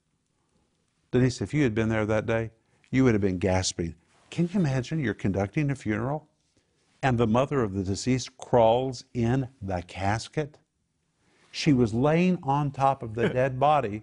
Denise, 1.10 1.40
if 1.40 1.54
you 1.54 1.62
had 1.62 1.74
been 1.74 1.88
there 1.88 2.06
that 2.06 2.26
day, 2.26 2.50
you 2.90 3.04
would 3.04 3.14
have 3.14 3.22
been 3.22 3.38
gasping. 3.38 3.94
Can 4.30 4.48
you 4.52 4.60
imagine 4.60 5.00
you're 5.00 5.14
conducting 5.14 5.70
a 5.70 5.74
funeral 5.74 6.28
and 7.02 7.16
the 7.16 7.26
mother 7.26 7.62
of 7.62 7.72
the 7.72 7.82
deceased 7.82 8.36
crawls 8.36 9.04
in 9.14 9.48
the 9.62 9.82
casket? 9.82 10.58
She 11.50 11.72
was 11.72 11.94
laying 11.94 12.38
on 12.42 12.70
top 12.70 13.02
of 13.02 13.14
the 13.14 13.28
dead 13.32 13.58
body 13.58 14.02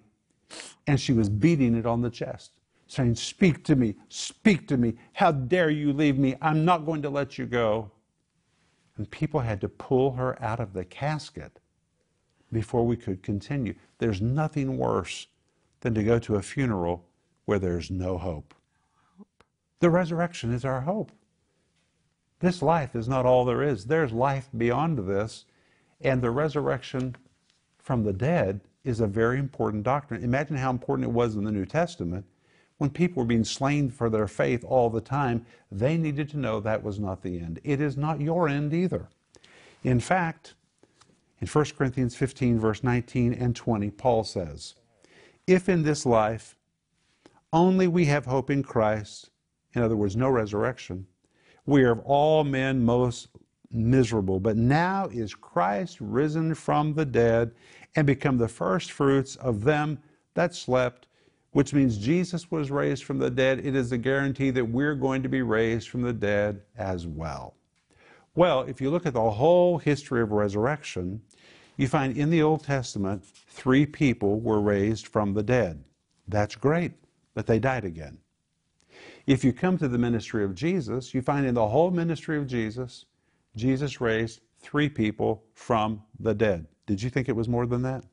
and 0.86 1.00
she 1.00 1.12
was 1.12 1.28
beating 1.28 1.76
it 1.76 1.86
on 1.86 2.02
the 2.02 2.10
chest, 2.10 2.52
saying, 2.88 3.14
Speak 3.14 3.64
to 3.64 3.76
me, 3.76 3.94
speak 4.08 4.66
to 4.68 4.76
me. 4.76 4.94
How 5.12 5.30
dare 5.30 5.70
you 5.70 5.92
leave 5.92 6.18
me? 6.18 6.34
I'm 6.42 6.64
not 6.64 6.84
going 6.84 7.02
to 7.02 7.10
let 7.10 7.38
you 7.38 7.46
go. 7.46 7.90
And 8.96 9.08
people 9.10 9.40
had 9.40 9.60
to 9.60 9.68
pull 9.68 10.12
her 10.12 10.42
out 10.42 10.58
of 10.58 10.72
the 10.72 10.84
casket 10.84 11.60
before 12.52 12.86
we 12.86 12.96
could 12.96 13.22
continue. 13.22 13.74
There's 13.98 14.20
nothing 14.20 14.78
worse 14.78 15.26
than 15.80 15.94
to 15.94 16.02
go 16.02 16.18
to 16.18 16.36
a 16.36 16.42
funeral 16.42 17.04
where 17.44 17.58
there's 17.58 17.90
no 17.90 18.18
hope. 18.18 18.54
The 19.80 19.90
resurrection 19.90 20.52
is 20.52 20.64
our 20.64 20.82
hope. 20.82 21.12
This 22.40 22.62
life 22.62 22.94
is 22.94 23.08
not 23.08 23.26
all 23.26 23.44
there 23.44 23.62
is. 23.62 23.86
There's 23.86 24.12
life 24.12 24.48
beyond 24.56 24.98
this, 24.98 25.44
and 26.00 26.22
the 26.22 26.30
resurrection 26.30 27.16
from 27.78 28.04
the 28.04 28.12
dead 28.12 28.60
is 28.84 29.00
a 29.00 29.06
very 29.06 29.38
important 29.38 29.82
doctrine. 29.82 30.22
Imagine 30.22 30.56
how 30.56 30.70
important 30.70 31.08
it 31.08 31.12
was 31.12 31.36
in 31.36 31.44
the 31.44 31.52
New 31.52 31.66
Testament. 31.66 32.24
When 32.78 32.90
people 32.90 33.22
were 33.22 33.26
being 33.26 33.44
slain 33.44 33.90
for 33.90 34.08
their 34.08 34.28
faith 34.28 34.64
all 34.64 34.88
the 34.88 35.00
time, 35.00 35.44
they 35.70 35.96
needed 35.96 36.28
to 36.30 36.38
know 36.38 36.60
that 36.60 36.84
was 36.84 37.00
not 37.00 37.22
the 37.22 37.40
end. 37.40 37.60
It 37.64 37.80
is 37.80 37.96
not 37.96 38.20
your 38.20 38.48
end 38.48 38.72
either. 38.72 39.08
In 39.82 39.98
fact, 39.98 40.54
In 41.40 41.46
1 41.46 41.64
Corinthians 41.76 42.16
15, 42.16 42.58
verse 42.58 42.82
19 42.82 43.32
and 43.32 43.54
20, 43.54 43.90
Paul 43.90 44.24
says, 44.24 44.74
If 45.46 45.68
in 45.68 45.82
this 45.82 46.04
life 46.04 46.56
only 47.52 47.86
we 47.86 48.06
have 48.06 48.26
hope 48.26 48.50
in 48.50 48.62
Christ, 48.62 49.30
in 49.74 49.82
other 49.82 49.96
words, 49.96 50.16
no 50.16 50.28
resurrection, 50.28 51.06
we 51.64 51.84
are 51.84 51.92
of 51.92 52.00
all 52.00 52.44
men 52.44 52.84
most 52.84 53.28
miserable. 53.70 54.40
But 54.40 54.56
now 54.56 55.06
is 55.12 55.34
Christ 55.34 55.98
risen 56.00 56.54
from 56.54 56.94
the 56.94 57.04
dead 57.04 57.52
and 57.94 58.06
become 58.06 58.38
the 58.38 58.48
first 58.48 58.90
fruits 58.90 59.36
of 59.36 59.64
them 59.64 59.98
that 60.34 60.54
slept, 60.54 61.06
which 61.52 61.74
means 61.74 61.98
Jesus 61.98 62.50
was 62.50 62.70
raised 62.70 63.04
from 63.04 63.18
the 63.18 63.30
dead. 63.30 63.64
It 63.64 63.76
is 63.76 63.92
a 63.92 63.98
guarantee 63.98 64.50
that 64.50 64.64
we're 64.64 64.94
going 64.94 65.22
to 65.22 65.28
be 65.28 65.42
raised 65.42 65.88
from 65.88 66.02
the 66.02 66.12
dead 66.12 66.62
as 66.76 67.06
well. 67.06 67.54
Well, 68.34 68.62
if 68.62 68.80
you 68.80 68.90
look 68.90 69.06
at 69.06 69.14
the 69.14 69.30
whole 69.30 69.78
history 69.78 70.22
of 70.22 70.32
resurrection, 70.32 71.20
you 71.76 71.88
find 71.88 72.16
in 72.16 72.30
the 72.30 72.42
Old 72.42 72.64
Testament 72.64 73.24
three 73.24 73.86
people 73.86 74.40
were 74.40 74.60
raised 74.60 75.08
from 75.08 75.34
the 75.34 75.42
dead. 75.42 75.84
That's 76.26 76.54
great, 76.54 76.92
but 77.34 77.46
they 77.46 77.58
died 77.58 77.84
again. 77.84 78.18
If 79.26 79.44
you 79.44 79.52
come 79.52 79.78
to 79.78 79.88
the 79.88 79.98
ministry 79.98 80.44
of 80.44 80.54
Jesus, 80.54 81.12
you 81.14 81.22
find 81.22 81.46
in 81.46 81.54
the 81.54 81.68
whole 81.68 81.90
ministry 81.90 82.38
of 82.38 82.46
Jesus, 82.46 83.06
Jesus 83.56 84.00
raised 84.00 84.40
three 84.58 84.88
people 84.88 85.44
from 85.54 86.02
the 86.18 86.34
dead. 86.34 86.66
Did 86.86 87.02
you 87.02 87.10
think 87.10 87.28
it 87.28 87.36
was 87.36 87.48
more 87.48 87.66
than 87.66 87.82
that? 87.82 88.04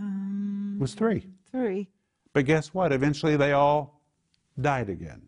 Um, 0.00 0.74
it 0.76 0.80
was 0.80 0.94
three. 0.94 1.26
Three. 1.50 1.88
But 2.32 2.44
guess 2.44 2.72
what? 2.72 2.92
Eventually 2.92 3.36
they 3.36 3.52
all 3.52 4.00
died 4.60 4.88
again. 4.88 5.22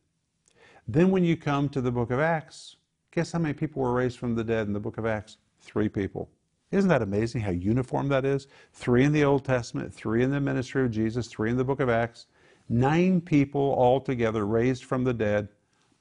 Then 0.87 1.11
when 1.11 1.25
you 1.25 1.37
come 1.37 1.69
to 1.71 1.81
the 1.81 1.91
book 1.91 2.11
of 2.11 2.21
Acts, 2.21 2.77
guess 3.13 3.33
how 3.33 3.39
many 3.39 3.55
people 3.55 3.83
were 3.83 3.93
raised 3.93 4.19
from 4.19 4.35
the 4.35 4.45
dead 4.45 4.67
in 4.67 4.73
the 4.73 4.81
book 4.81 4.99
of 4.99 5.07
Acts? 5.07 5.39
Three 5.61 5.89
people. 5.89 6.31
Isn't 6.71 6.89
that 6.89 7.03
amazing 7.03 7.41
how 7.41 7.51
uniform 7.51 8.09
that 8.09 8.25
is? 8.25 8.47
Three 8.73 9.05
in 9.05 9.13
the 9.13 9.25
Old 9.25 9.45
Testament, 9.45 9.93
three 9.93 10.23
in 10.23 10.31
the 10.31 10.41
ministry 10.41 10.85
of 10.85 10.91
Jesus, 10.91 11.27
three 11.27 11.51
in 11.51 11.57
the 11.57 11.65
book 11.65 11.81
of 11.81 11.89
Acts. 11.89 12.27
Nine 12.69 13.21
people 13.21 13.75
altogether 13.77 14.47
raised 14.47 14.85
from 14.85 15.03
the 15.03 15.13
dead, 15.13 15.49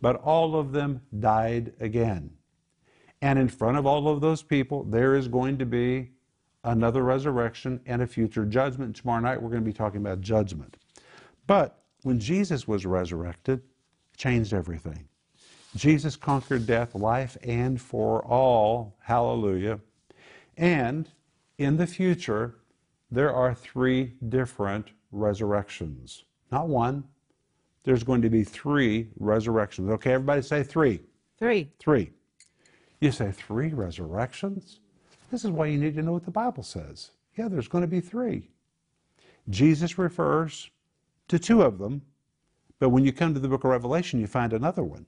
but 0.02 0.18
all 0.18 0.56
of 0.56 0.72
them 0.72 1.02
died 1.20 1.74
again. 1.80 2.30
And 3.22 3.40
in 3.40 3.50
front 3.50 3.78
of 3.78 3.88
all 3.88 4.08
of 4.08 4.22
those 4.22 4.44
people, 4.44 4.84
there 4.84 5.16
is 5.16 5.28
going 5.28 5.58
to 5.58 5.66
be 5.66 6.12
another 6.64 7.04
resurrection 7.04 7.82
and 7.88 8.04
a 8.04 8.08
future 8.08 8.46
judgment. 8.46 8.96
Tomorrow 8.96 9.22
night, 9.22 9.42
we're 9.42 9.50
going 9.50 9.64
to 9.64 9.66
be 9.66 9.74
talking 9.74 10.02
about 10.02 10.22
judgment. 10.22 10.78
But 11.48 11.82
when 12.04 12.20
Jesus 12.20 12.68
was 12.68 12.86
resurrected, 12.86 13.62
changed 14.16 14.54
everything. 14.54 15.09
Jesus 15.76 16.16
conquered 16.16 16.66
death, 16.66 16.96
life, 16.96 17.38
and 17.44 17.80
for 17.80 18.24
all. 18.26 18.96
Hallelujah. 19.02 19.80
And 20.58 21.10
in 21.58 21.78
the 21.78 21.88
future, 21.88 22.56
there 23.12 23.34
are 23.34 23.54
three 23.54 24.14
different 24.30 24.90
resurrections. 25.12 26.24
Not 26.52 26.68
one. 26.68 27.04
There's 27.84 28.04
going 28.04 28.22
to 28.22 28.30
be 28.30 28.44
three 28.44 29.10
resurrections. 29.20 29.90
Okay, 29.92 30.14
everybody 30.14 30.42
say 30.42 30.64
three. 30.64 31.02
Three. 31.38 31.72
Three. 31.80 32.12
You 33.00 33.12
say 33.12 33.32
three 33.32 33.70
resurrections? 33.70 34.80
This 35.32 35.46
is 35.46 35.52
why 35.52 35.68
you 35.68 35.78
need 35.78 35.96
to 35.96 36.02
know 36.02 36.14
what 36.14 36.26
the 36.26 36.32
Bible 36.32 36.64
says. 36.64 37.12
Yeah, 37.38 37.48
there's 37.48 37.68
going 37.68 37.84
to 37.84 37.88
be 37.88 38.02
three. 38.02 38.50
Jesus 39.50 39.98
refers 39.98 40.70
to 41.28 41.40
two 41.40 41.62
of 41.62 41.78
them, 41.78 42.02
but 42.80 42.90
when 42.90 43.06
you 43.06 43.14
come 43.14 43.34
to 43.34 43.40
the 43.40 43.48
book 43.48 43.64
of 43.64 43.70
Revelation, 43.70 44.20
you 44.20 44.28
find 44.28 44.52
another 44.52 44.84
one. 44.84 45.06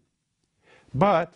But 0.94 1.36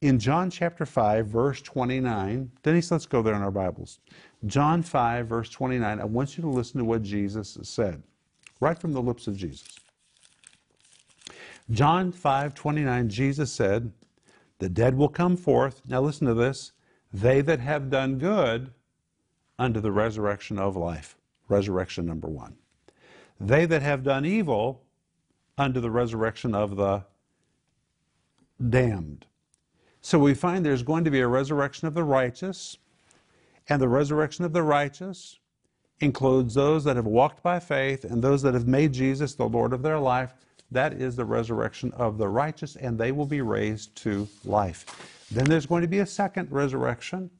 in 0.00 0.18
John 0.18 0.50
chapter 0.50 0.86
5, 0.86 1.26
verse 1.26 1.62
29, 1.62 2.50
Denise, 2.62 2.90
let's 2.90 3.06
go 3.06 3.22
there 3.22 3.34
in 3.34 3.42
our 3.42 3.50
Bibles. 3.50 4.00
John 4.46 4.82
5, 4.82 5.26
verse 5.26 5.50
29, 5.50 6.00
I 6.00 6.04
want 6.04 6.36
you 6.36 6.42
to 6.42 6.48
listen 6.50 6.78
to 6.78 6.84
what 6.84 7.02
Jesus 7.02 7.58
said, 7.62 8.02
right 8.60 8.78
from 8.78 8.92
the 8.92 9.02
lips 9.02 9.26
of 9.26 9.36
Jesus. 9.36 9.78
John 11.70 12.12
5, 12.12 12.54
29, 12.54 13.08
Jesus 13.08 13.50
said, 13.50 13.90
The 14.58 14.68
dead 14.68 14.96
will 14.96 15.08
come 15.08 15.36
forth. 15.36 15.80
Now 15.88 16.02
listen 16.02 16.26
to 16.26 16.34
this 16.34 16.72
they 17.12 17.40
that 17.42 17.60
have 17.60 17.90
done 17.90 18.18
good 18.18 18.72
unto 19.58 19.80
the 19.80 19.92
resurrection 19.92 20.58
of 20.58 20.76
life. 20.76 21.16
Resurrection 21.48 22.06
number 22.06 22.28
one. 22.28 22.56
They 23.40 23.66
that 23.66 23.82
have 23.82 24.02
done 24.02 24.26
evil 24.26 24.82
unto 25.56 25.80
the 25.80 25.90
resurrection 25.90 26.54
of 26.54 26.76
the 26.76 27.04
damned. 28.68 29.26
So 30.00 30.18
we 30.18 30.34
find 30.34 30.64
there's 30.64 30.82
going 30.82 31.04
to 31.04 31.10
be 31.10 31.20
a 31.20 31.28
resurrection 31.28 31.88
of 31.88 31.94
the 31.94 32.04
righteous, 32.04 32.76
and 33.68 33.80
the 33.80 33.88
resurrection 33.88 34.44
of 34.44 34.52
the 34.52 34.62
righteous 34.62 35.38
includes 36.00 36.54
those 36.54 36.84
that 36.84 36.96
have 36.96 37.06
walked 37.06 37.42
by 37.42 37.58
faith 37.60 38.04
and 38.04 38.22
those 38.22 38.42
that 38.42 38.54
have 38.54 38.66
made 38.66 38.92
Jesus 38.92 39.34
the 39.34 39.48
Lord 39.48 39.72
of 39.72 39.82
their 39.82 39.98
life. 39.98 40.34
That 40.70 40.92
is 40.92 41.16
the 41.16 41.24
resurrection 41.24 41.92
of 41.92 42.18
the 42.18 42.28
righteous, 42.28 42.76
and 42.76 42.98
they 42.98 43.12
will 43.12 43.26
be 43.26 43.40
raised 43.40 43.96
to 43.96 44.28
life. 44.44 45.26
Then 45.30 45.44
there's 45.44 45.66
going 45.66 45.82
to 45.82 45.88
be 45.88 46.00
a 46.00 46.06
second 46.06 46.50
resurrection, 46.50 47.30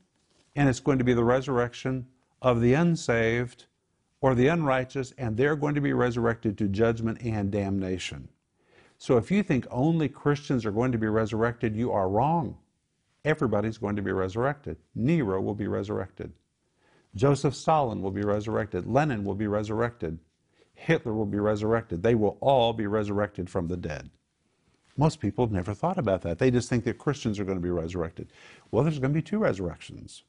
and 0.57 0.69
it's 0.69 0.81
going 0.81 0.99
to 0.99 1.05
be 1.05 1.15
the 1.15 1.25
resurrection 1.25 2.07
of 2.41 2.61
the 2.61 2.75
unsaved 2.75 3.67
or 4.21 4.35
the 4.35 4.47
unrighteous, 4.47 5.13
and 5.19 5.37
they're 5.37 5.57
going 5.57 5.75
to 5.75 5.81
be 5.81 5.93
resurrected 5.93 6.57
to 6.59 6.69
judgment 6.69 7.21
and 7.23 7.51
damnation. 7.51 8.29
So 9.05 9.19
if 9.19 9.31
you 9.31 9.43
think 9.43 9.67
only 9.71 10.09
Christians 10.09 10.65
are 10.65 10.71
going 10.71 10.91
to 10.93 10.97
be 10.97 11.09
resurrected, 11.09 11.77
you 11.77 11.93
are 11.93 12.09
wrong. 12.09 12.57
Everybody's 13.27 13.77
going 13.77 13.97
to 13.97 14.01
be 14.03 14.13
resurrected. 14.13 14.79
Nero 14.95 15.43
will 15.43 15.55
be 15.55 15.69
resurrected. 15.69 16.33
Joseph 17.15 17.55
Stalin 17.55 18.01
will 18.01 18.11
be 18.11 18.23
resurrected. 18.23 18.87
Lenin 18.87 19.23
will 19.23 19.35
be 19.35 19.47
resurrected. 19.47 20.19
Hitler 20.73 21.13
will 21.13 21.27
be 21.27 21.39
resurrected. 21.39 22.03
They 22.03 22.15
will 22.15 22.39
all 22.41 22.73
be 22.73 22.87
resurrected 22.87 23.51
from 23.51 23.69
the 23.69 23.77
dead. 23.77 24.09
Most 24.97 25.21
people 25.21 25.45
have 25.45 25.53
never 25.53 25.75
thought 25.75 25.99
about 25.99 26.23
that. 26.23 26.39
They 26.39 26.51
just 26.51 26.71
think 26.71 26.85
that 26.85 26.97
Christians 26.97 27.39
are 27.39 27.45
going 27.45 27.59
to 27.59 27.63
be 27.63 27.69
resurrected. 27.69 28.29
Well, 28.71 28.85
there's 28.85 28.99
going 28.99 29.13
to 29.13 29.19
be 29.19 29.21
two 29.21 29.39
resurrections. 29.39 30.23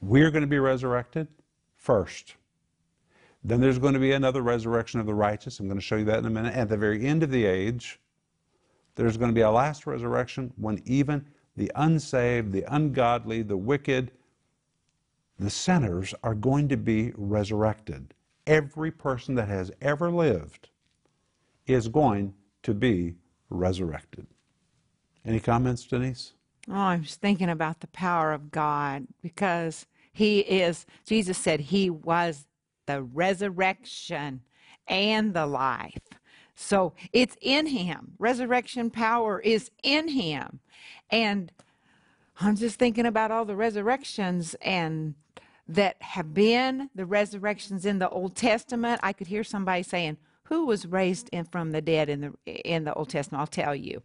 We're 0.00 0.32
going 0.32 0.40
to 0.40 0.48
be 0.48 0.58
resurrected 0.58 1.28
first. 1.76 2.34
Then 3.44 3.60
there's 3.60 3.78
going 3.78 3.94
to 3.94 4.00
be 4.00 4.12
another 4.12 4.42
resurrection 4.42 5.00
of 5.00 5.06
the 5.06 5.14
righteous. 5.14 5.58
I'm 5.58 5.66
going 5.66 5.78
to 5.78 5.84
show 5.84 5.96
you 5.96 6.04
that 6.04 6.20
in 6.20 6.26
a 6.26 6.30
minute. 6.30 6.54
At 6.54 6.68
the 6.68 6.76
very 6.76 7.04
end 7.04 7.22
of 7.22 7.30
the 7.30 7.44
age, 7.44 7.98
there's 8.94 9.16
going 9.16 9.30
to 9.30 9.34
be 9.34 9.40
a 9.40 9.50
last 9.50 9.86
resurrection 9.86 10.52
when 10.56 10.80
even 10.84 11.26
the 11.56 11.70
unsaved, 11.74 12.52
the 12.52 12.64
ungodly, 12.68 13.42
the 13.42 13.56
wicked, 13.56 14.12
the 15.38 15.50
sinners 15.50 16.14
are 16.22 16.34
going 16.34 16.68
to 16.68 16.76
be 16.76 17.12
resurrected. 17.16 18.14
Every 18.46 18.90
person 18.90 19.34
that 19.34 19.48
has 19.48 19.72
ever 19.80 20.10
lived 20.10 20.68
is 21.66 21.88
going 21.88 22.34
to 22.62 22.74
be 22.74 23.14
resurrected. 23.50 24.26
Any 25.24 25.40
comments, 25.40 25.84
Denise? 25.84 26.32
Oh, 26.68 26.74
I'm 26.74 27.02
just 27.02 27.20
thinking 27.20 27.48
about 27.48 27.80
the 27.80 27.88
power 27.88 28.32
of 28.32 28.50
God 28.50 29.06
because 29.20 29.86
He 30.12 30.40
is, 30.40 30.86
Jesus 31.06 31.38
said 31.38 31.60
He 31.60 31.90
was 31.90 32.46
the 32.86 33.02
resurrection 33.02 34.42
and 34.86 35.34
the 35.34 35.46
life. 35.46 36.00
So 36.54 36.92
it's 37.12 37.36
in 37.40 37.66
Him. 37.66 38.12
Resurrection 38.18 38.90
power 38.90 39.40
is 39.40 39.70
in 39.82 40.08
Him. 40.08 40.60
And 41.10 41.50
I'm 42.40 42.56
just 42.56 42.78
thinking 42.78 43.06
about 43.06 43.30
all 43.30 43.44
the 43.44 43.56
resurrections 43.56 44.54
and 44.60 45.14
that 45.68 45.96
have 46.02 46.34
been 46.34 46.90
the 46.94 47.06
resurrections 47.06 47.86
in 47.86 47.98
the 47.98 48.08
Old 48.08 48.34
Testament. 48.34 49.00
I 49.02 49.12
could 49.12 49.28
hear 49.28 49.44
somebody 49.44 49.82
saying, 49.82 50.18
who 50.44 50.66
was 50.66 50.86
raised 50.86 51.30
from 51.50 51.70
the 51.70 51.80
dead 51.80 52.08
in 52.08 52.20
the 52.20 52.32
in 52.46 52.84
the 52.84 52.92
Old 52.92 53.08
Testament? 53.08 53.40
I'll 53.40 53.46
tell 53.46 53.74
you. 53.74 54.02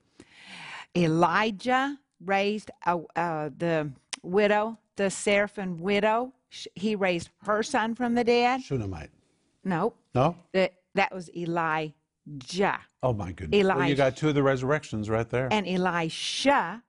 Elijah 0.95 1.97
raised 2.23 2.71
uh, 2.85 2.99
the 3.57 3.91
widow, 4.23 4.79
the 4.95 5.09
Zarephath 5.09 5.79
widow. 5.79 6.33
He 6.49 6.95
raised 6.95 7.29
her 7.43 7.63
son 7.63 7.95
from 7.95 8.15
the 8.15 8.23
dead. 8.23 8.61
Shunammite. 8.61 9.11
No. 9.63 9.93
No. 10.15 10.37
That 10.53 10.73
that 10.95 11.13
was 11.13 11.29
Elijah. 11.35 12.79
Oh 13.03 13.13
my 13.13 13.31
goodness. 13.31 13.59
Elijah. 13.59 13.79
Well, 13.79 13.89
you 13.89 13.95
got 13.95 14.17
two 14.17 14.29
of 14.29 14.35
the 14.35 14.43
resurrections 14.43 15.09
right 15.09 15.29
there. 15.29 15.49
And 15.51 15.67
Elisha, 15.67 16.83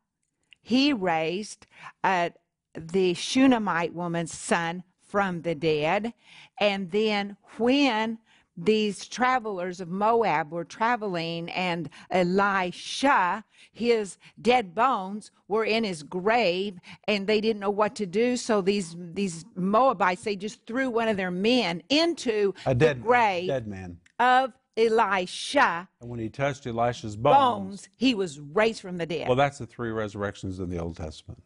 he 0.62 0.92
raised 0.92 1.66
uh, 2.04 2.30
the 2.74 3.14
Shunammite 3.14 3.94
woman's 3.94 4.32
son 4.32 4.84
from 5.00 5.42
the 5.42 5.54
dead. 5.54 6.14
And 6.60 6.90
then 6.90 7.36
when 7.56 8.18
these 8.60 9.06
travelers 9.06 9.80
of 9.80 9.88
Moab 9.88 10.50
were 10.50 10.64
traveling, 10.64 11.48
and 11.50 11.88
Elisha, 12.10 13.44
his 13.72 14.18
dead 14.42 14.74
bones 14.74 15.30
were 15.46 15.64
in 15.64 15.84
his 15.84 16.02
grave, 16.02 16.78
and 17.06 17.26
they 17.26 17.40
didn't 17.40 17.60
know 17.60 17.70
what 17.70 17.94
to 17.96 18.06
do. 18.06 18.36
So 18.36 18.60
these 18.60 18.96
these 18.98 19.44
Moabites, 19.54 20.24
they 20.24 20.36
just 20.36 20.66
threw 20.66 20.90
one 20.90 21.08
of 21.08 21.16
their 21.16 21.30
men 21.30 21.82
into 21.88 22.52
a 22.66 22.74
dead, 22.74 22.98
the 22.98 23.02
grave 23.02 23.48
dead 23.48 23.68
man 23.68 23.98
of 24.18 24.52
Elisha. 24.76 25.88
And 26.00 26.10
when 26.10 26.18
he 26.18 26.28
touched 26.28 26.66
Elisha's 26.66 27.16
bones, 27.16 27.36
bones, 27.36 27.88
he 27.96 28.14
was 28.14 28.40
raised 28.40 28.80
from 28.80 28.98
the 28.98 29.06
dead. 29.06 29.28
Well, 29.28 29.36
that's 29.36 29.58
the 29.58 29.66
three 29.66 29.90
resurrections 29.90 30.58
in 30.58 30.68
the 30.68 30.78
Old 30.78 30.96
Testament. 30.96 31.42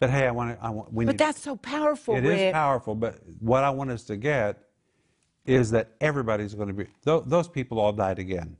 But 0.00 0.10
hey, 0.10 0.26
I 0.26 0.30
want 0.30 0.58
to. 0.58 0.64
I 0.64 0.70
want. 0.70 0.92
We 0.92 1.04
But 1.04 1.12
need, 1.12 1.18
that's 1.18 1.42
so 1.42 1.56
powerful, 1.56 2.14
It 2.14 2.24
is 2.24 2.30
Rick. 2.30 2.54
powerful, 2.54 2.94
but 2.94 3.20
what 3.40 3.64
I 3.64 3.70
want 3.70 3.90
us 3.90 4.04
to 4.04 4.16
get 4.16 4.67
is 5.48 5.70
that 5.70 5.92
everybody's 6.00 6.54
going 6.54 6.68
to 6.68 6.74
be, 6.74 6.86
those 7.04 7.48
people 7.48 7.80
all 7.80 7.92
died 7.92 8.18
again. 8.18 8.56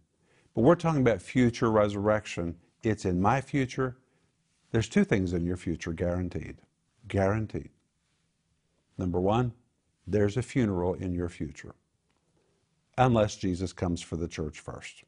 But 0.54 0.62
we're 0.62 0.74
talking 0.74 1.02
about 1.02 1.20
future 1.20 1.70
resurrection. 1.70 2.56
It's 2.82 3.04
in 3.04 3.20
my 3.20 3.40
future. 3.40 3.96
There's 4.70 4.88
two 4.88 5.04
things 5.04 5.34
in 5.34 5.44
your 5.44 5.56
future 5.56 5.92
guaranteed. 5.92 6.56
Guaranteed. 7.06 7.70
Number 8.96 9.20
one, 9.20 9.52
there's 10.06 10.36
a 10.36 10.42
funeral 10.42 10.94
in 10.94 11.12
your 11.12 11.28
future, 11.28 11.74
unless 12.96 13.36
Jesus 13.36 13.72
comes 13.72 14.00
for 14.00 14.16
the 14.16 14.28
church 14.28 14.58
first. 14.58 15.04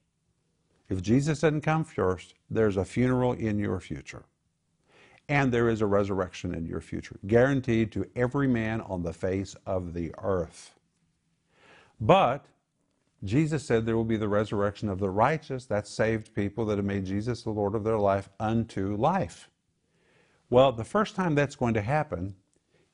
If 0.88 1.02
Jesus 1.02 1.40
doesn't 1.40 1.62
come 1.62 1.84
first, 1.84 2.34
there's 2.50 2.76
a 2.76 2.84
funeral 2.84 3.32
in 3.32 3.58
your 3.58 3.80
future 3.80 4.24
and 5.30 5.52
there 5.52 5.68
is 5.68 5.80
a 5.80 5.86
resurrection 5.86 6.54
in 6.54 6.66
your 6.66 6.80
future, 6.80 7.16
guaranteed 7.28 7.92
to 7.92 8.04
every 8.16 8.48
man 8.48 8.80
on 8.80 9.00
the 9.04 9.12
face 9.12 9.54
of 9.64 9.94
the 9.94 10.12
earth. 10.18 10.74
But 12.00 12.46
Jesus 13.22 13.64
said 13.64 13.84
there 13.84 13.96
will 13.96 14.04
be 14.04 14.16
the 14.16 14.28
resurrection 14.28 14.88
of 14.88 14.98
the 14.98 15.10
righteous, 15.10 15.66
that's 15.66 15.90
saved 15.90 16.34
people 16.34 16.64
that 16.66 16.78
have 16.78 16.84
made 16.84 17.04
Jesus 17.04 17.42
the 17.42 17.50
Lord 17.50 17.74
of 17.74 17.84
their 17.84 17.98
life, 17.98 18.30
unto 18.40 18.96
life. 18.96 19.50
Well, 20.48 20.72
the 20.72 20.84
first 20.84 21.14
time 21.14 21.34
that's 21.34 21.54
going 21.56 21.74
to 21.74 21.82
happen 21.82 22.34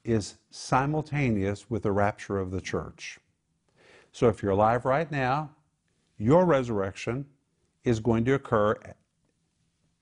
is 0.04 0.36
simultaneous 0.50 1.70
with 1.70 1.82
the 1.82 1.92
rapture 1.92 2.38
of 2.38 2.50
the 2.50 2.60
church. 2.60 3.18
So 4.12 4.28
if 4.28 4.42
you're 4.42 4.52
alive 4.52 4.84
right 4.84 5.10
now, 5.10 5.50
your 6.18 6.44
resurrection 6.44 7.26
is 7.84 8.00
going 8.00 8.24
to 8.24 8.34
occur 8.34 8.76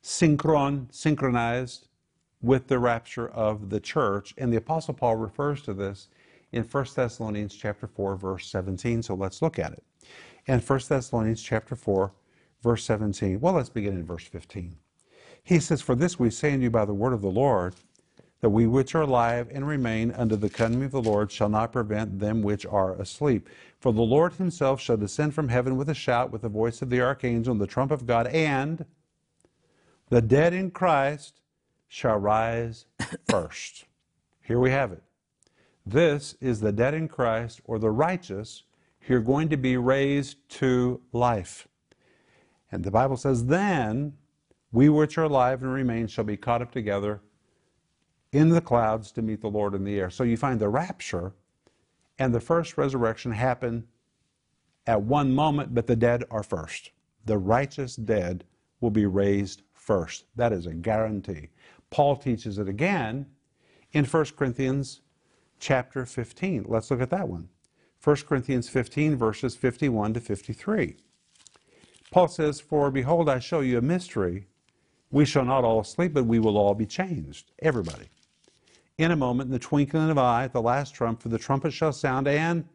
synchron, 0.02 0.86
synchronized 0.94 1.88
with 2.42 2.68
the 2.68 2.78
rapture 2.78 3.28
of 3.28 3.70
the 3.70 3.80
church. 3.80 4.34
And 4.36 4.52
the 4.52 4.58
Apostle 4.58 4.94
Paul 4.94 5.16
refers 5.16 5.62
to 5.62 5.74
this 5.74 6.08
in 6.54 6.62
1 6.62 6.86
Thessalonians 6.94 7.54
chapter 7.54 7.88
4, 7.88 8.16
verse 8.16 8.46
17. 8.46 9.02
So 9.02 9.14
let's 9.14 9.42
look 9.42 9.58
at 9.58 9.72
it. 9.72 9.82
In 10.46 10.60
1 10.60 10.80
Thessalonians 10.88 11.42
chapter 11.42 11.74
4, 11.74 12.12
verse 12.62 12.84
17. 12.84 13.40
Well, 13.40 13.54
let's 13.54 13.68
begin 13.68 13.94
in 13.94 14.06
verse 14.06 14.24
15. 14.24 14.76
He 15.42 15.58
says, 15.58 15.82
For 15.82 15.96
this 15.96 16.18
we 16.18 16.30
say 16.30 16.52
unto 16.52 16.62
you 16.62 16.70
by 16.70 16.84
the 16.84 16.94
word 16.94 17.12
of 17.12 17.22
the 17.22 17.30
Lord, 17.30 17.74
that 18.40 18.50
we 18.50 18.66
which 18.66 18.94
are 18.94 19.02
alive 19.02 19.48
and 19.52 19.66
remain 19.66 20.12
unto 20.12 20.36
the 20.36 20.48
coming 20.48 20.84
of 20.84 20.92
the 20.92 21.02
Lord 21.02 21.32
shall 21.32 21.48
not 21.48 21.72
prevent 21.72 22.20
them 22.20 22.40
which 22.40 22.64
are 22.66 22.94
asleep. 23.00 23.48
For 23.80 23.92
the 23.92 24.02
Lord 24.02 24.34
himself 24.34 24.80
shall 24.80 24.96
descend 24.96 25.34
from 25.34 25.48
heaven 25.48 25.76
with 25.76 25.88
a 25.88 25.94
shout, 25.94 26.30
with 26.30 26.42
the 26.42 26.48
voice 26.48 26.82
of 26.82 26.90
the 26.90 27.00
archangel, 27.00 27.52
and 27.52 27.60
the 27.60 27.66
trump 27.66 27.90
of 27.90 28.06
God, 28.06 28.28
and 28.28 28.84
the 30.08 30.22
dead 30.22 30.52
in 30.52 30.70
Christ 30.70 31.40
shall 31.88 32.18
rise 32.18 32.86
first. 33.28 33.86
Here 34.42 34.60
we 34.60 34.70
have 34.70 34.92
it. 34.92 35.02
This 35.86 36.34
is 36.40 36.60
the 36.60 36.72
dead 36.72 36.94
in 36.94 37.08
Christ, 37.08 37.60
or 37.64 37.78
the 37.78 37.90
righteous, 37.90 38.62
who 39.00 39.16
are 39.16 39.20
going 39.20 39.48
to 39.50 39.56
be 39.56 39.76
raised 39.76 40.48
to 40.48 41.00
life. 41.12 41.68
And 42.72 42.82
the 42.82 42.90
Bible 42.90 43.16
says, 43.16 43.46
Then 43.46 44.14
we 44.72 44.88
which 44.88 45.18
are 45.18 45.24
alive 45.24 45.62
and 45.62 45.72
remain 45.72 46.06
shall 46.06 46.24
be 46.24 46.36
caught 46.36 46.62
up 46.62 46.72
together 46.72 47.20
in 48.32 48.48
the 48.48 48.60
clouds 48.60 49.12
to 49.12 49.22
meet 49.22 49.40
the 49.40 49.48
Lord 49.48 49.74
in 49.74 49.84
the 49.84 49.98
air. 49.98 50.10
So 50.10 50.24
you 50.24 50.36
find 50.36 50.58
the 50.58 50.68
rapture 50.68 51.32
and 52.18 52.34
the 52.34 52.40
first 52.40 52.76
resurrection 52.76 53.32
happen 53.32 53.86
at 54.86 55.02
one 55.02 55.34
moment, 55.34 55.74
but 55.74 55.86
the 55.86 55.96
dead 55.96 56.24
are 56.30 56.42
first. 56.42 56.90
The 57.26 57.38
righteous 57.38 57.96
dead 57.96 58.44
will 58.80 58.90
be 58.90 59.06
raised 59.06 59.62
first. 59.72 60.24
That 60.36 60.52
is 60.52 60.66
a 60.66 60.74
guarantee. 60.74 61.50
Paul 61.90 62.16
teaches 62.16 62.58
it 62.58 62.68
again 62.68 63.26
in 63.92 64.04
1 64.04 64.24
Corinthians 64.36 65.02
chapter 65.58 66.04
15. 66.06 66.66
Let's 66.68 66.90
look 66.90 67.00
at 67.00 67.10
that 67.10 67.28
one. 67.28 67.48
1 68.02 68.16
Corinthians 68.28 68.68
15, 68.68 69.16
verses 69.16 69.56
51 69.56 70.14
to 70.14 70.20
53. 70.20 70.96
Paul 72.10 72.28
says, 72.28 72.60
For 72.60 72.90
behold, 72.90 73.28
I 73.28 73.38
show 73.38 73.60
you 73.60 73.78
a 73.78 73.82
mystery. 73.82 74.46
We 75.10 75.24
shall 75.24 75.44
not 75.44 75.64
all 75.64 75.82
sleep, 75.84 76.12
but 76.12 76.26
we 76.26 76.38
will 76.38 76.58
all 76.58 76.74
be 76.74 76.86
changed. 76.86 77.52
Everybody. 77.60 78.08
In 78.98 79.10
a 79.10 79.16
moment, 79.16 79.48
in 79.48 79.52
the 79.52 79.58
twinkling 79.58 80.10
of 80.10 80.18
an 80.18 80.24
eye, 80.24 80.44
at 80.44 80.52
the 80.52 80.62
last 80.62 80.94
trump, 80.94 81.20
for 81.20 81.28
the 81.28 81.38
trumpet 81.38 81.72
shall 81.72 81.92
sound, 81.92 82.28
and 82.28 82.68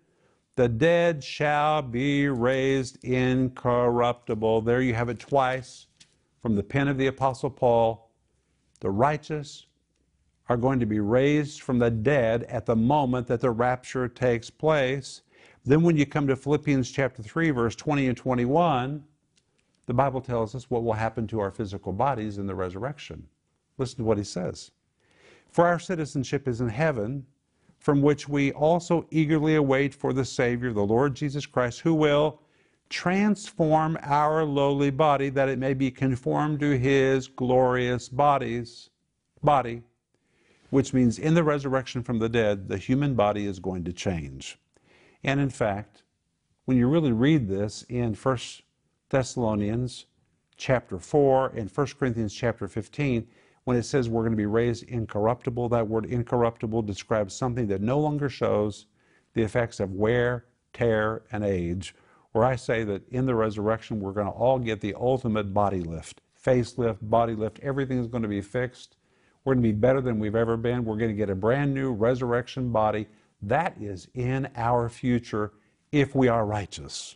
the 0.56 0.68
dead 0.68 1.24
shall 1.24 1.82
be 1.82 2.28
raised 2.28 3.02
incorruptible. 3.06 4.62
There 4.62 4.82
you 4.82 4.94
have 4.94 5.08
it 5.08 5.20
twice 5.20 5.88
from 6.42 6.56
the 6.56 6.64
pen 6.64 6.90
of 6.90 6.98
the 6.98 7.08
Apostle 7.08 7.50
Paul. 7.50 8.12
The 8.82 8.90
righteous 8.90 9.68
are 10.50 10.58
going 10.58 10.80
to 10.80 10.86
be 10.88 11.00
raised 11.00 11.62
from 11.62 11.78
the 11.78 11.92
dead 11.92 12.44
at 12.44 12.66
the 12.66 12.76
moment 12.76 13.28
that 13.28 13.40
the 13.40 13.52
rapture 13.52 14.08
takes 14.08 14.50
place. 14.50 15.22
Then, 15.64 15.84
when 15.84 15.96
you 15.96 16.08
come 16.08 16.26
to 16.28 16.36
Philippians 16.36 16.90
chapter 16.90 17.22
3, 17.22 17.52
verse 17.52 17.76
20 17.76 18.08
and 18.08 18.18
21, 18.18 19.04
the 19.86 19.94
Bible 19.94 20.22
tells 20.22 20.56
us 20.56 20.70
what 20.70 20.84
will 20.84 20.94
happen 20.94 21.28
to 21.28 21.40
our 21.40 21.52
physical 21.52 21.94
bodies 21.94 22.40
in 22.40 22.48
the 22.48 22.56
resurrection. 22.56 23.28
Listen 23.78 24.00
to 24.00 24.04
what 24.04 24.18
he 24.18 24.24
says. 24.24 24.72
For 25.52 25.68
our 25.68 25.80
citizenship 25.80 26.48
is 26.48 26.62
in 26.62 26.70
heaven, 26.70 27.26
from 27.78 28.02
which 28.02 28.28
we 28.28 28.52
also 28.52 29.06
eagerly 29.12 29.56
await 29.56 29.94
for 29.94 30.14
the 30.14 30.26
Savior, 30.26 30.74
the 30.74 30.82
Lord 30.82 31.16
Jesus 31.16 31.46
Christ, 31.46 31.82
who 31.82 31.94
will 31.94 32.42
transform 32.90 33.98
our 34.02 34.44
lowly 34.44 34.90
body 34.90 35.30
that 35.30 35.48
it 35.48 35.60
may 35.60 35.76
be 35.76 35.92
conformed 35.92 36.60
to 36.60 36.78
his 36.78 37.28
glorious 37.28 38.10
bodies 38.10 38.90
body 39.44 39.82
which 40.70 40.94
means 40.94 41.18
in 41.18 41.34
the 41.34 41.44
resurrection 41.44 42.04
from 42.04 42.20
the 42.20 42.30
dead 42.30 42.68
the 42.68 42.78
human 42.78 43.16
body 43.16 43.46
is 43.46 43.60
going 43.60 43.84
to 43.84 43.94
change 43.94 44.58
and 45.24 45.40
in 45.40 45.50
fact 45.50 46.04
when 46.66 46.78
you 46.78 46.88
really 46.88 47.12
read 47.12 47.48
this 47.48 47.84
in 47.90 48.14
1 48.14 48.38
thessalonians 49.10 50.06
chapter 50.58 51.00
4 51.00 51.48
and 51.56 51.70
1 51.70 51.88
corinthians 52.00 52.34
chapter 52.34 52.68
15 52.68 53.28
when 53.66 53.78
it 53.78 53.84
says 53.84 54.10
we're 54.10 54.24
going 54.24 54.32
to 54.32 54.38
be 54.38 54.46
raised 54.46 54.84
incorruptible 54.84 55.70
that 55.70 55.88
word 55.88 56.06
incorruptible 56.06 56.82
describes 56.82 57.34
something 57.34 57.68
that 57.68 57.82
no 57.82 58.00
longer 58.00 58.30
shows 58.30 58.86
the 59.34 59.42
effects 59.42 59.80
of 59.80 59.94
wear 59.94 60.46
tear 60.74 61.24
and 61.32 61.44
age 61.44 61.94
where 62.32 62.46
I 62.46 62.56
say 62.56 62.84
that 62.84 63.08
in 63.10 63.26
the 63.26 63.36
resurrection, 63.36 64.00
we're 64.00 64.12
going 64.12 64.28
to 64.28 64.32
all 64.32 64.60
get 64.60 64.82
the 64.82 64.96
ultimate 64.96 65.54
body 65.54 65.82
lift, 65.82 66.22
facelift, 66.44 66.98
body 67.02 67.34
lift. 67.34 67.60
Everything 67.60 68.00
is 68.00 68.08
going 68.08 68.24
to 68.24 68.30
be 68.30 68.42
fixed. 68.42 68.98
We're 69.44 69.54
going 69.54 69.64
to 69.64 69.70
be 69.70 69.74
better 69.74 70.02
than 70.02 70.20
we've 70.20 70.36
ever 70.36 70.58
been. 70.58 70.86
We're 70.86 70.98
going 70.98 71.12
to 71.12 71.18
get 71.18 71.30
a 71.30 71.36
brand 71.36 71.74
new 71.74 71.92
resurrection 71.92 72.72
body. 72.72 73.08
That 73.42 73.76
is 73.80 74.08
in 74.14 74.50
our 74.56 74.90
future 74.90 75.54
if 75.92 76.14
we 76.14 76.28
are 76.28 76.46
righteous. 76.46 77.16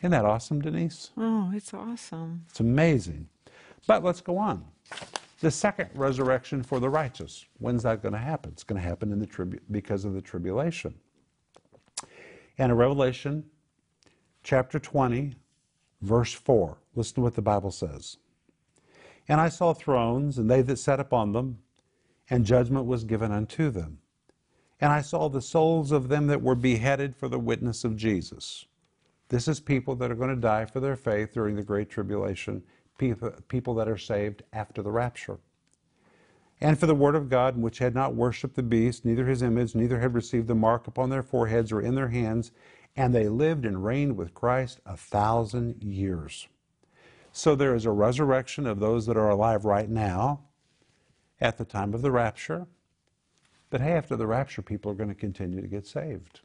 Isn't 0.00 0.12
that 0.12 0.24
awesome, 0.24 0.60
Denise? 0.60 1.10
Oh, 1.16 1.50
it's 1.54 1.72
awesome. 1.74 2.44
It's 2.48 2.60
amazing. 2.60 3.28
But 3.86 4.02
let's 4.02 4.20
go 4.20 4.38
on. 4.38 4.64
The 5.40 5.50
second 5.50 5.90
resurrection 5.94 6.62
for 6.62 6.80
the 6.80 6.88
righteous. 6.88 7.44
When's 7.58 7.82
that 7.82 8.02
going 8.02 8.12
to 8.12 8.18
happen? 8.18 8.52
It's 8.52 8.64
going 8.64 8.80
to 8.80 8.86
happen 8.86 9.12
in 9.12 9.18
the 9.18 9.26
tribu- 9.26 9.60
because 9.70 10.04
of 10.04 10.14
the 10.14 10.22
tribulation. 10.22 10.94
And 12.58 12.72
in 12.72 12.78
Revelation 12.78 13.44
chapter 14.42 14.78
20, 14.78 15.34
verse 16.00 16.32
4. 16.32 16.78
Listen 16.94 17.16
to 17.16 17.20
what 17.20 17.34
the 17.34 17.42
Bible 17.42 17.70
says. 17.70 18.16
And 19.28 19.40
I 19.40 19.48
saw 19.48 19.72
thrones, 19.72 20.38
and 20.38 20.50
they 20.50 20.62
that 20.62 20.78
sat 20.78 21.00
upon 21.00 21.32
them, 21.32 21.58
and 22.30 22.44
judgment 22.44 22.86
was 22.86 23.04
given 23.04 23.32
unto 23.32 23.70
them. 23.70 23.98
And 24.80 24.92
I 24.92 25.00
saw 25.00 25.28
the 25.28 25.40
souls 25.40 25.90
of 25.90 26.08
them 26.08 26.26
that 26.26 26.42
were 26.42 26.54
beheaded 26.54 27.16
for 27.16 27.28
the 27.28 27.38
witness 27.38 27.84
of 27.84 27.96
Jesus. 27.96 28.66
This 29.28 29.48
is 29.48 29.58
people 29.58 29.96
that 29.96 30.10
are 30.10 30.16
going 30.16 30.34
to 30.34 30.40
die 30.40 30.66
for 30.66 30.80
their 30.80 30.96
faith 30.96 31.32
during 31.32 31.56
the 31.56 31.62
Great 31.62 31.90
Tribulation, 31.90 32.62
people, 32.98 33.32
people 33.48 33.74
that 33.74 33.88
are 33.88 33.98
saved 33.98 34.42
after 34.52 34.82
the 34.82 34.92
rapture. 34.92 35.38
And 36.60 36.78
for 36.78 36.86
the 36.86 36.94
word 36.94 37.14
of 37.14 37.28
God, 37.28 37.58
which 37.58 37.78
had 37.78 37.94
not 37.94 38.14
worshipped 38.14 38.54
the 38.54 38.62
beast, 38.62 39.04
neither 39.04 39.26
his 39.26 39.42
image, 39.42 39.74
neither 39.74 40.00
had 40.00 40.14
received 40.14 40.46
the 40.46 40.54
mark 40.54 40.86
upon 40.86 41.10
their 41.10 41.22
foreheads 41.22 41.72
or 41.72 41.80
in 41.80 41.94
their 41.94 42.08
hands, 42.08 42.52
and 42.96 43.14
they 43.14 43.28
lived 43.28 43.66
and 43.66 43.84
reigned 43.84 44.16
with 44.16 44.32
Christ 44.32 44.80
a 44.86 44.96
thousand 44.96 45.82
years. 45.82 46.48
So 47.36 47.54
there 47.54 47.74
is 47.74 47.84
a 47.84 47.90
resurrection 47.90 48.66
of 48.66 48.80
those 48.80 49.04
that 49.04 49.18
are 49.18 49.28
alive 49.28 49.66
right 49.66 49.90
now 49.90 50.40
at 51.38 51.58
the 51.58 51.66
time 51.66 51.92
of 51.92 52.00
the 52.00 52.10
rapture. 52.10 52.66
But 53.68 53.82
hey, 53.82 53.92
after 53.92 54.16
the 54.16 54.26
rapture, 54.26 54.62
people 54.62 54.90
are 54.90 54.94
going 54.94 55.10
to 55.10 55.14
continue 55.14 55.60
to 55.60 55.68
get 55.68 55.86
saved. 55.86 56.40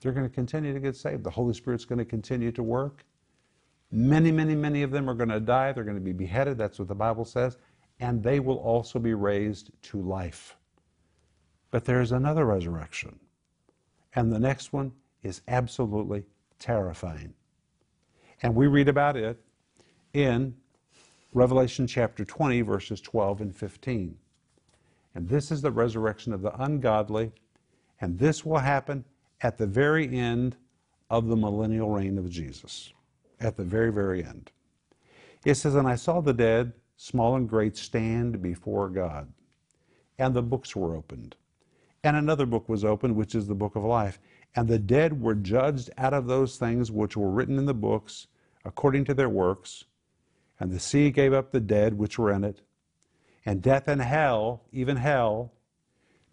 They're 0.00 0.12
going 0.12 0.28
to 0.28 0.34
continue 0.34 0.74
to 0.74 0.80
get 0.80 0.96
saved. 0.96 1.24
The 1.24 1.30
Holy 1.30 1.54
Spirit's 1.54 1.86
going 1.86 1.98
to 1.98 2.04
continue 2.04 2.52
to 2.52 2.62
work. 2.62 3.06
Many, 3.90 4.30
many, 4.30 4.54
many 4.54 4.82
of 4.82 4.90
them 4.90 5.08
are 5.08 5.14
going 5.14 5.30
to 5.30 5.40
die. 5.40 5.72
They're 5.72 5.82
going 5.82 5.96
to 5.96 6.02
be 6.02 6.12
beheaded. 6.12 6.58
That's 6.58 6.78
what 6.78 6.88
the 6.88 6.94
Bible 6.94 7.24
says. 7.24 7.56
And 7.98 8.22
they 8.22 8.38
will 8.38 8.58
also 8.58 8.98
be 8.98 9.14
raised 9.14 9.70
to 9.84 10.02
life. 10.02 10.58
But 11.70 11.86
there's 11.86 12.12
another 12.12 12.44
resurrection. 12.44 13.18
And 14.14 14.30
the 14.30 14.38
next 14.38 14.74
one 14.74 14.92
is 15.22 15.40
absolutely 15.48 16.24
terrifying. 16.58 17.32
And 18.42 18.54
we 18.54 18.66
read 18.66 18.90
about 18.90 19.16
it 19.16 19.42
in 20.14 20.54
Revelation 21.34 21.86
chapter 21.86 22.24
20, 22.24 22.60
verses 22.62 23.00
12 23.00 23.40
and 23.40 23.56
15. 23.56 24.16
And 25.14 25.28
this 25.28 25.50
is 25.50 25.62
the 25.62 25.70
resurrection 25.70 26.32
of 26.32 26.42
the 26.42 26.62
ungodly. 26.62 27.32
And 28.00 28.18
this 28.18 28.44
will 28.44 28.58
happen 28.58 29.04
at 29.40 29.58
the 29.58 29.66
very 29.66 30.14
end 30.14 30.56
of 31.10 31.28
the 31.28 31.36
millennial 31.36 31.90
reign 31.90 32.18
of 32.18 32.30
Jesus. 32.30 32.92
At 33.40 33.56
the 33.56 33.64
very, 33.64 33.92
very 33.92 34.24
end. 34.24 34.50
It 35.44 35.54
says, 35.54 35.74
And 35.74 35.88
I 35.88 35.96
saw 35.96 36.20
the 36.20 36.32
dead, 36.32 36.72
small 36.96 37.36
and 37.36 37.48
great, 37.48 37.76
stand 37.76 38.42
before 38.42 38.88
God. 38.88 39.32
And 40.18 40.34
the 40.34 40.42
books 40.42 40.76
were 40.76 40.94
opened. 40.96 41.36
And 42.04 42.16
another 42.16 42.46
book 42.46 42.68
was 42.68 42.84
opened, 42.84 43.16
which 43.16 43.34
is 43.34 43.46
the 43.46 43.54
book 43.54 43.76
of 43.76 43.84
life. 43.84 44.18
And 44.54 44.68
the 44.68 44.78
dead 44.78 45.20
were 45.20 45.34
judged 45.34 45.90
out 45.98 46.14
of 46.14 46.26
those 46.26 46.58
things 46.58 46.90
which 46.90 47.16
were 47.16 47.30
written 47.30 47.58
in 47.58 47.66
the 47.66 47.74
books 47.74 48.26
according 48.64 49.04
to 49.06 49.14
their 49.14 49.28
works. 49.28 49.84
And 50.60 50.70
the 50.70 50.80
sea 50.80 51.10
gave 51.10 51.32
up 51.32 51.50
the 51.50 51.60
dead 51.60 51.98
which 51.98 52.18
were 52.18 52.30
in 52.30 52.44
it. 52.44 52.60
And 53.44 53.60
death 53.60 53.88
and 53.88 54.00
hell, 54.00 54.62
even 54.72 54.96
hell, 54.96 55.52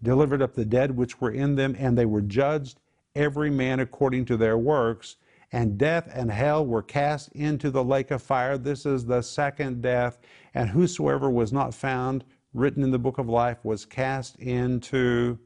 delivered 0.01 0.41
up 0.41 0.53
the 0.53 0.65
dead 0.65 0.95
which 0.95 1.19
were 1.19 1.31
in 1.31 1.55
them, 1.55 1.75
and 1.77 1.97
they 1.97 2.05
were 2.05 2.21
judged, 2.21 2.79
every 3.15 3.49
man 3.49 3.79
according 3.79 4.25
to 4.25 4.37
their 4.37 4.57
works. 4.57 5.15
And 5.51 5.77
death 5.77 6.07
and 6.13 6.29
hell 6.29 6.65
were 6.65 6.83
cast 6.83 7.31
into 7.33 7.71
the 7.71 7.83
lake 7.83 8.11
of 8.11 8.21
fire. 8.21 8.57
This 8.57 8.85
is 8.85 9.05
the 9.05 9.21
second 9.21 9.81
death. 9.81 10.19
And 10.53 10.69
whosoever 10.69 11.29
was 11.29 11.51
not 11.51 11.73
found 11.73 12.23
written 12.53 12.83
in 12.83 12.91
the 12.91 12.99
book 12.99 13.17
of 13.17 13.27
life 13.27 13.57
was 13.63 13.85
cast 13.85 14.37
into 14.37 15.39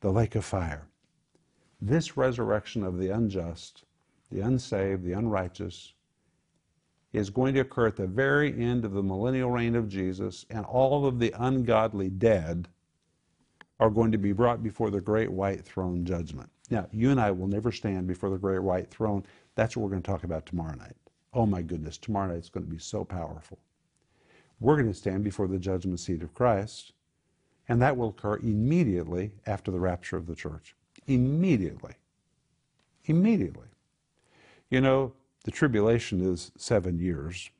the 0.00 0.10
lake 0.10 0.34
of 0.34 0.44
fire. 0.44 0.88
This 1.80 2.16
resurrection 2.16 2.82
of 2.82 2.98
the 2.98 3.10
unjust, 3.10 3.84
the 4.30 4.40
unsaved, 4.40 5.04
the 5.04 5.12
unrighteous, 5.12 5.92
is 7.16 7.30
going 7.30 7.54
to 7.54 7.60
occur 7.60 7.86
at 7.86 7.96
the 7.96 8.06
very 8.06 8.52
end 8.62 8.84
of 8.84 8.92
the 8.92 9.02
millennial 9.02 9.50
reign 9.50 9.74
of 9.74 9.88
Jesus, 9.88 10.44
and 10.50 10.66
all 10.66 11.06
of 11.06 11.18
the 11.18 11.32
ungodly 11.38 12.10
dead 12.10 12.68
are 13.80 13.88
going 13.88 14.12
to 14.12 14.18
be 14.18 14.32
brought 14.32 14.62
before 14.62 14.90
the 14.90 15.00
great 15.00 15.32
white 15.32 15.64
throne 15.64 16.04
judgment. 16.04 16.50
Now, 16.68 16.86
you 16.92 17.10
and 17.10 17.18
I 17.18 17.30
will 17.30 17.46
never 17.46 17.72
stand 17.72 18.06
before 18.06 18.28
the 18.28 18.36
great 18.36 18.62
white 18.62 18.90
throne. 18.90 19.24
That's 19.54 19.74
what 19.74 19.84
we're 19.84 19.90
going 19.90 20.02
to 20.02 20.10
talk 20.10 20.24
about 20.24 20.44
tomorrow 20.44 20.74
night. 20.74 20.96
Oh 21.32 21.46
my 21.46 21.62
goodness, 21.62 21.96
tomorrow 21.96 22.28
night 22.28 22.38
is 22.38 22.50
going 22.50 22.66
to 22.66 22.70
be 22.70 22.78
so 22.78 23.02
powerful. 23.02 23.58
We're 24.60 24.76
going 24.76 24.92
to 24.92 24.94
stand 24.94 25.24
before 25.24 25.48
the 25.48 25.58
judgment 25.58 26.00
seat 26.00 26.22
of 26.22 26.34
Christ, 26.34 26.92
and 27.66 27.80
that 27.80 27.96
will 27.96 28.10
occur 28.10 28.36
immediately 28.36 29.32
after 29.46 29.70
the 29.70 29.80
rapture 29.80 30.18
of 30.18 30.26
the 30.26 30.34
church. 30.34 30.76
Immediately. 31.06 31.94
Immediately. 33.06 33.68
You 34.68 34.82
know, 34.82 35.14
the 35.46 35.52
tribulation 35.52 36.20
is 36.20 36.50
seven 36.58 36.98
years. 36.98 37.50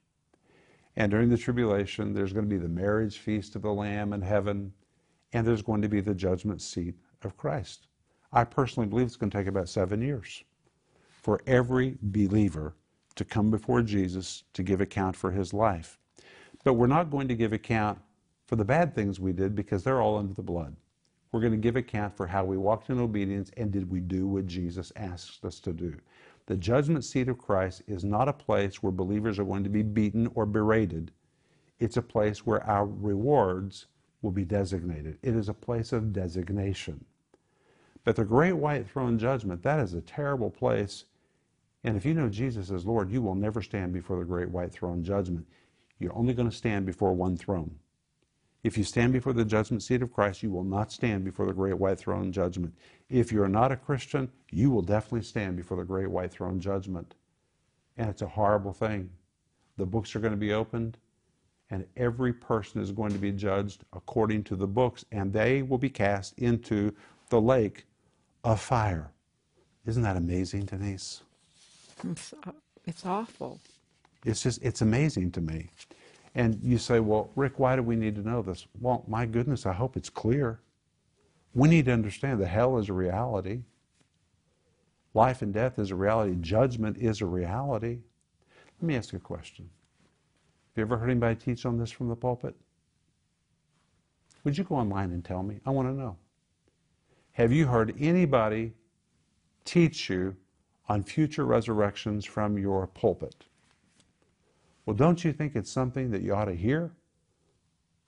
And 0.97 1.09
during 1.09 1.29
the 1.29 1.39
tribulation, 1.39 2.13
there's 2.13 2.33
going 2.33 2.45
to 2.45 2.51
be 2.51 2.61
the 2.61 2.69
marriage 2.69 3.19
feast 3.19 3.55
of 3.55 3.63
the 3.63 3.73
Lamb 3.73 4.13
in 4.13 4.23
heaven, 4.23 4.73
and 5.33 5.47
there's 5.47 5.63
going 5.63 5.83
to 5.83 5.89
be 5.89 6.01
the 6.01 6.13
judgment 6.13 6.61
seat 6.61 6.97
of 7.23 7.37
Christ. 7.37 7.87
I 8.33 8.43
personally 8.43 8.89
believe 8.89 9.07
it's 9.07 9.15
going 9.15 9.31
to 9.31 9.39
take 9.39 9.47
about 9.47 9.69
seven 9.69 10.03
years 10.03 10.43
for 11.23 11.41
every 11.47 11.97
believer 12.03 12.75
to 13.15 13.25
come 13.25 13.53
before 13.53 13.83
Jesus 13.83 14.43
to 14.55 14.65
give 14.65 14.81
account 14.81 15.15
for 15.15 15.31
his 15.31 15.55
life. 15.55 15.97
But 16.65 16.75
we're 16.75 16.89
not 16.89 17.13
going 17.13 17.29
to 17.29 17.37
give 17.37 17.53
account 17.53 18.01
for 18.47 18.57
the 18.57 18.65
bad 18.65 18.97
things 18.97 19.21
we 19.21 19.33
did 19.33 19.55
because 19.55 19.85
they're 19.85 20.03
all 20.03 20.19
under 20.19 20.35
the 20.35 20.43
blood. 20.43 20.75
We're 21.31 21.41
going 21.41 21.53
to 21.53 21.59
give 21.59 21.77
account 21.77 22.17
for 22.17 22.27
how 22.27 22.45
we 22.45 22.57
walked 22.57 22.91
in 22.91 22.99
obedience 22.99 23.53
and 23.57 23.71
did 23.71 23.89
we 23.89 24.01
do 24.01 24.27
what 24.27 24.49
Jesus 24.49 24.93
asked 24.97 25.45
us 25.45 25.61
to 25.61 25.73
do. 25.73 25.95
The 26.47 26.57
judgment 26.57 27.05
seat 27.05 27.29
of 27.29 27.39
Christ 27.39 27.83
is 27.89 28.05
not 28.05 28.29
a 28.29 28.33
place 28.33 28.83
where 28.83 28.93
believers 28.93 29.39
are 29.39 29.45
going 29.45 29.65
to 29.65 29.71
be 29.71 29.83
beaten 29.83 30.31
or 30.35 30.47
berated. 30.47 31.11
It's 31.81 31.97
a 31.97 32.03
place 32.03 32.47
where 32.47 32.65
our 32.65 32.87
rewards 32.87 33.87
will 34.23 34.31
be 34.31 34.45
designated. 34.45 35.19
It 35.23 35.35
is 35.35 35.49
a 35.49 35.55
place 35.55 35.93
of 35.93 36.13
designation. 36.13 37.05
But 38.05 38.15
the 38.15 38.25
great 38.25 38.53
white 38.53 38.89
throne 38.89 39.19
judgment, 39.19 39.63
that 39.65 39.81
is 39.81 39.95
a 39.95 40.01
terrible 40.01 40.51
place. 40.51 41.07
And 41.83 41.97
if 41.97 42.07
you 42.07 42.15
know 42.15 42.29
Jesus 42.29 42.71
as 42.71 42.87
Lord, 42.87 43.11
you 43.11 43.21
will 43.21 43.35
never 43.35 43.61
stand 43.61 43.93
before 43.93 44.19
the 44.19 44.25
great 44.25 44.49
white 44.49 44.73
throne 44.73 45.03
judgment. 45.03 45.47
You're 45.99 46.17
only 46.17 46.33
going 46.33 46.49
to 46.49 46.57
stand 46.57 46.87
before 46.87 47.13
one 47.13 47.37
throne. 47.37 47.75
If 48.67 48.77
you 48.77 48.83
stand 48.83 49.13
before 49.13 49.33
the 49.33 49.45
judgment 49.45 49.85
seat 49.85 50.03
of 50.03 50.13
Christ, 50.13 50.43
you 50.43 50.51
will 50.51 50.65
not 50.65 50.91
stand 50.91 51.25
before 51.25 51.47
the 51.47 51.53
great 51.53 51.79
white 51.79 52.01
throne 52.01 52.33
judgment. 52.33 52.75
If 53.09 53.31
you're 53.31 53.47
not 53.47 53.71
a 53.71 53.77
Christian, 53.77 54.29
you 54.51 54.73
will 54.73 54.83
definitely 54.83 55.23
stand 55.23 55.55
before 55.57 55.77
the 55.77 55.85
great 55.85 56.11
white 56.11 56.33
throne 56.33 56.59
judgment. 56.59 57.15
And 57.97 58.11
it's 58.11 58.23
a 58.23 58.27
horrible 58.27 58.73
thing. 58.73 59.09
The 59.77 59.87
books 59.87 60.17
are 60.17 60.19
going 60.19 60.33
to 60.33 60.37
be 60.37 60.53
opened, 60.53 60.99
and 61.71 61.87
every 61.97 62.33
person 62.33 62.81
is 62.81 62.91
going 62.91 63.13
to 63.13 63.21
be 63.21 63.31
judged 63.31 63.85
according 63.93 64.43
to 64.45 64.57
the 64.57 64.67
books, 64.67 65.05
and 65.13 65.33
they 65.33 65.63
will 65.63 65.79
be 65.79 65.89
cast 65.89 66.37
into 66.37 66.93
the 67.29 67.41
lake 67.41 67.87
of 68.43 68.61
fire. 68.61 69.13
Isn't 69.87 70.03
that 70.03 70.17
amazing, 70.17 70.65
Denise? 70.65 71.23
It's, 72.03 72.35
it's 72.85 73.07
awful. 73.07 73.61
It's 74.25 74.43
just, 74.43 74.61
it's 74.61 74.81
amazing 74.81 75.31
to 75.33 75.41
me. 75.41 75.71
And 76.37 76.61
you 76.63 76.77
say, 76.77 77.01
well, 77.01 77.31
Rick, 77.35 77.59
why 77.59 77.77
do 77.77 77.83
we 77.83 77.97
need 77.97 78.15
to 78.17 78.21
know 78.21 78.43
this? 78.43 78.67
Well, 78.79 79.05
my 79.09 79.25
goodness, 79.25 79.65
I 79.65 79.73
hope 79.73 79.97
it's 79.97 80.11
clear. 80.11 80.61
We 81.55 81.67
need 81.67 81.87
to 81.87 81.93
understand 81.93 82.43
that 82.43 82.49
hell 82.49 82.77
is 82.77 82.91
a 82.91 82.93
reality. 82.93 83.63
Life 85.15 85.41
and 85.41 85.55
death 85.55 85.79
is 85.79 85.91
a 85.91 85.97
reality. 85.97 86.37
Judgment 86.43 86.99
is 86.99 87.23
a 87.23 87.27
reality. 87.27 88.01
Let 88.79 88.87
me 88.87 88.97
ask 88.97 89.13
you 89.13 89.17
a 89.17 89.21
question. 89.21 89.71
Have 90.75 90.77
you 90.77 90.83
ever 90.83 90.99
heard 90.99 91.09
anybody 91.09 91.37
teach 91.37 91.65
on 91.65 91.79
this 91.79 91.91
from 91.91 92.11
the 92.11 92.17
pulpit? 92.17 92.55
Would 94.45 94.59
you 94.59 94.65
go 94.65 94.75
online 94.75 95.13
and 95.13 95.25
tell 95.25 95.43
me? 95.43 95.61
I 95.65 95.71
want 95.71 95.89
to 95.89 95.95
know. 95.95 96.19
Have 97.33 97.51
you 97.51 97.67
heard 97.67 97.95
anybody 97.99 98.75
teach 99.65 100.11
you 100.11 100.37
on 100.87 101.03
future 101.03 101.47
resurrections 101.47 102.27
from 102.27 102.59
your 102.59 102.87
pulpit? 102.89 103.47
Well, 104.87 104.95
don't 104.95 105.25
you 105.25 105.33
think 105.33 105.57
it's 105.57 105.71
something 105.71 106.13
that 106.13 106.23
you 106.23 106.33
ought 106.35 106.45
to 106.45 106.55
hear? 106.55 106.93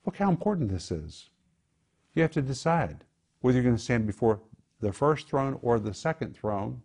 Look 0.05 0.15
how 0.15 0.29
important 0.29 0.71
this 0.71 0.91
is. 0.91 1.29
You 2.13 2.21
have 2.21 2.31
to 2.31 2.41
decide 2.41 3.03
whether 3.41 3.57
you're 3.57 3.63
going 3.63 3.75
to 3.75 3.81
stand 3.81 4.07
before 4.07 4.39
the 4.79 4.93
first 4.93 5.27
throne 5.27 5.59
or 5.61 5.77
the 5.77 5.93
second 5.93 6.35
throne, 6.35 6.81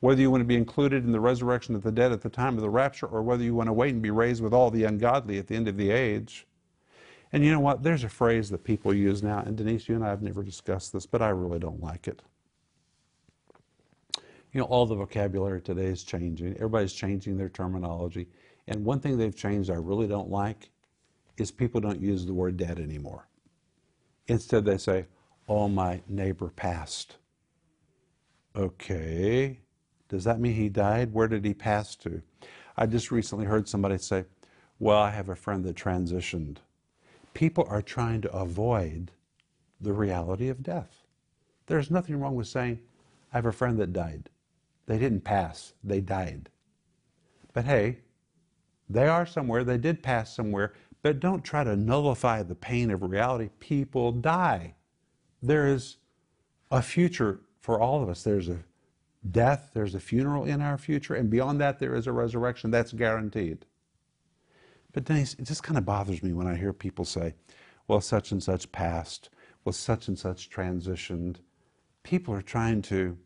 whether 0.00 0.20
you 0.20 0.30
want 0.30 0.40
to 0.40 0.46
be 0.46 0.56
included 0.56 1.04
in 1.04 1.12
the 1.12 1.20
resurrection 1.20 1.76
of 1.76 1.82
the 1.82 1.92
dead 1.92 2.12
at 2.12 2.20
the 2.20 2.28
time 2.28 2.56
of 2.56 2.60
the 2.60 2.68
rapture, 2.68 3.06
or 3.06 3.22
whether 3.22 3.44
you 3.44 3.54
want 3.54 3.68
to 3.68 3.72
wait 3.72 3.94
and 3.94 4.02
be 4.02 4.10
raised 4.10 4.42
with 4.42 4.52
all 4.52 4.70
the 4.70 4.84
ungodly 4.84 5.38
at 5.38 5.46
the 5.46 5.54
end 5.54 5.68
of 5.68 5.76
the 5.76 5.90
age. 5.90 6.46
And 7.32 7.44
you 7.44 7.50
know 7.50 7.60
what? 7.60 7.82
There's 7.82 8.04
a 8.04 8.08
phrase 8.08 8.50
that 8.50 8.64
people 8.64 8.92
use 8.92 9.22
now, 9.22 9.38
and 9.38 9.56
Denise, 9.56 9.88
you 9.88 9.94
and 9.94 10.04
I 10.04 10.10
have 10.10 10.22
never 10.22 10.42
discussed 10.42 10.92
this, 10.92 11.06
but 11.06 11.22
I 11.22 11.28
really 11.28 11.58
don't 11.58 11.82
like 11.82 12.08
it. 12.08 12.20
You 14.52 14.60
know, 14.60 14.66
all 14.66 14.86
the 14.86 14.94
vocabulary 14.94 15.60
today 15.60 15.86
is 15.86 16.04
changing. 16.04 16.54
Everybody's 16.54 16.92
changing 16.92 17.36
their 17.36 17.48
terminology. 17.48 18.28
And 18.66 18.84
one 18.84 19.00
thing 19.00 19.18
they've 19.18 19.36
changed 19.36 19.70
I 19.70 19.74
really 19.74 20.06
don't 20.06 20.30
like 20.30 20.70
is 21.36 21.50
people 21.50 21.80
don't 21.80 22.00
use 22.00 22.24
the 22.24 22.34
word 22.34 22.56
dead 22.56 22.78
anymore. 22.78 23.28
Instead, 24.26 24.64
they 24.64 24.78
say, 24.78 25.06
Oh, 25.48 25.68
my 25.68 26.00
neighbor 26.08 26.48
passed. 26.48 27.16
Okay. 28.56 29.60
Does 30.08 30.24
that 30.24 30.40
mean 30.40 30.54
he 30.54 30.68
died? 30.68 31.12
Where 31.12 31.28
did 31.28 31.44
he 31.44 31.52
pass 31.54 31.96
to? 31.96 32.22
I 32.76 32.86
just 32.86 33.10
recently 33.10 33.44
heard 33.44 33.68
somebody 33.68 33.98
say, 33.98 34.24
Well, 34.78 34.98
I 34.98 35.10
have 35.10 35.28
a 35.28 35.36
friend 35.36 35.64
that 35.64 35.76
transitioned. 35.76 36.58
People 37.34 37.66
are 37.68 37.82
trying 37.82 38.20
to 38.22 38.32
avoid 38.32 39.10
the 39.80 39.92
reality 39.92 40.48
of 40.48 40.62
death. 40.62 41.04
There's 41.66 41.90
nothing 41.90 42.20
wrong 42.20 42.36
with 42.36 42.46
saying, 42.46 42.80
I 43.32 43.38
have 43.38 43.46
a 43.46 43.52
friend 43.52 43.78
that 43.80 43.92
died. 43.92 44.30
They 44.86 44.98
didn't 44.98 45.22
pass, 45.22 45.74
they 45.82 46.00
died. 46.00 46.48
But 47.52 47.64
hey, 47.64 47.98
they 48.88 49.06
are 49.06 49.26
somewhere, 49.26 49.64
they 49.64 49.78
did 49.78 50.02
pass 50.02 50.34
somewhere, 50.34 50.72
but 51.02 51.20
don't 51.20 51.44
try 51.44 51.64
to 51.64 51.76
nullify 51.76 52.42
the 52.42 52.54
pain 52.54 52.90
of 52.90 53.02
reality. 53.02 53.50
People 53.60 54.12
die. 54.12 54.74
There 55.42 55.66
is 55.66 55.98
a 56.70 56.82
future 56.82 57.40
for 57.60 57.80
all 57.80 58.02
of 58.02 58.08
us. 58.08 58.22
There's 58.22 58.48
a 58.48 58.64
death, 59.30 59.70
there's 59.74 59.94
a 59.94 60.00
funeral 60.00 60.44
in 60.44 60.60
our 60.60 60.78
future, 60.78 61.14
and 61.14 61.30
beyond 61.30 61.60
that, 61.60 61.78
there 61.78 61.94
is 61.94 62.06
a 62.06 62.12
resurrection. 62.12 62.70
That's 62.70 62.92
guaranteed. 62.92 63.66
But 64.92 65.04
Denise, 65.04 65.34
it 65.34 65.44
just 65.44 65.62
kind 65.62 65.76
of 65.76 65.84
bothers 65.84 66.22
me 66.22 66.32
when 66.32 66.46
I 66.46 66.54
hear 66.54 66.72
people 66.72 67.04
say, 67.04 67.34
well, 67.88 68.00
such 68.00 68.32
and 68.32 68.42
such 68.42 68.70
passed, 68.70 69.28
well, 69.64 69.72
such 69.72 70.08
and 70.08 70.18
such 70.18 70.50
transitioned. 70.50 71.36
People 72.02 72.34
are 72.34 72.42
trying 72.42 72.80
to 72.82 73.18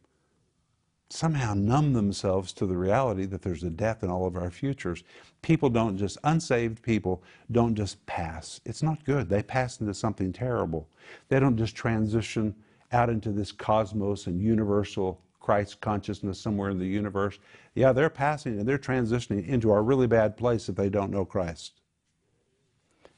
somehow 1.11 1.55
numb 1.55 1.95
themselves 1.95 2.53
to 2.53 2.67
the 2.67 2.77
reality 2.77 3.25
that 3.25 3.41
there's 3.43 3.63
a 3.63 3.71
death 3.71 4.03
in 4.03 4.11
all 4.11 4.27
of 4.27 4.37
our 4.37 4.51
futures. 4.51 5.05
People 5.41 5.71
don't 5.71 5.97
just, 5.97 6.19
unsaved 6.25 6.83
people 6.83 7.23
don't 7.51 7.75
just 7.75 8.05
pass. 8.07 8.61
It's 8.67 8.83
not 8.83 9.05
good. 9.05 9.29
They 9.29 9.43
pass 9.43 9.81
into 9.81 9.95
something 9.95 10.33
terrible. 10.33 10.89
They 11.29 11.41
don't 11.41 11.57
just 11.57 11.75
transition 11.75 12.55
out 12.93 13.09
into 13.09 13.33
this 13.33 13.53
cosmos 13.53 14.27
and 14.27 14.41
universal 14.41 15.21
Christ 15.41 15.81
consciousness 15.81 16.39
somewhere 16.39 16.69
in 16.69 16.79
the 16.79 16.87
universe. 16.87 17.39
Yeah, 17.75 17.93
they're 17.93 18.11
passing 18.11 18.59
and 18.59 18.69
they're 18.69 18.79
transitioning 18.79 19.47
into 19.47 19.73
a 19.73 19.81
really 19.81 20.07
bad 20.07 20.37
place 20.37 20.69
if 20.69 20.77
they 20.77 20.91
don't 20.91 21.11
know 21.11 21.25
Christ. 21.25 21.81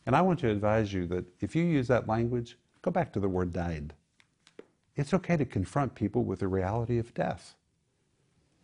And 0.06 0.14
I 0.14 0.22
want 0.22 0.38
to 0.40 0.50
advise 0.50 0.92
you 0.92 1.06
that 1.08 1.24
if 1.40 1.56
you 1.56 1.64
use 1.64 1.88
that 1.88 2.08
language, 2.08 2.56
go 2.82 2.90
back 2.90 3.12
to 3.12 3.20
the 3.20 3.28
word 3.28 3.52
died. 3.52 3.94
It's 4.94 5.14
okay 5.14 5.36
to 5.36 5.44
confront 5.44 5.94
people 5.94 6.24
with 6.24 6.40
the 6.40 6.48
reality 6.48 6.98
of 6.98 7.14
death. 7.14 7.56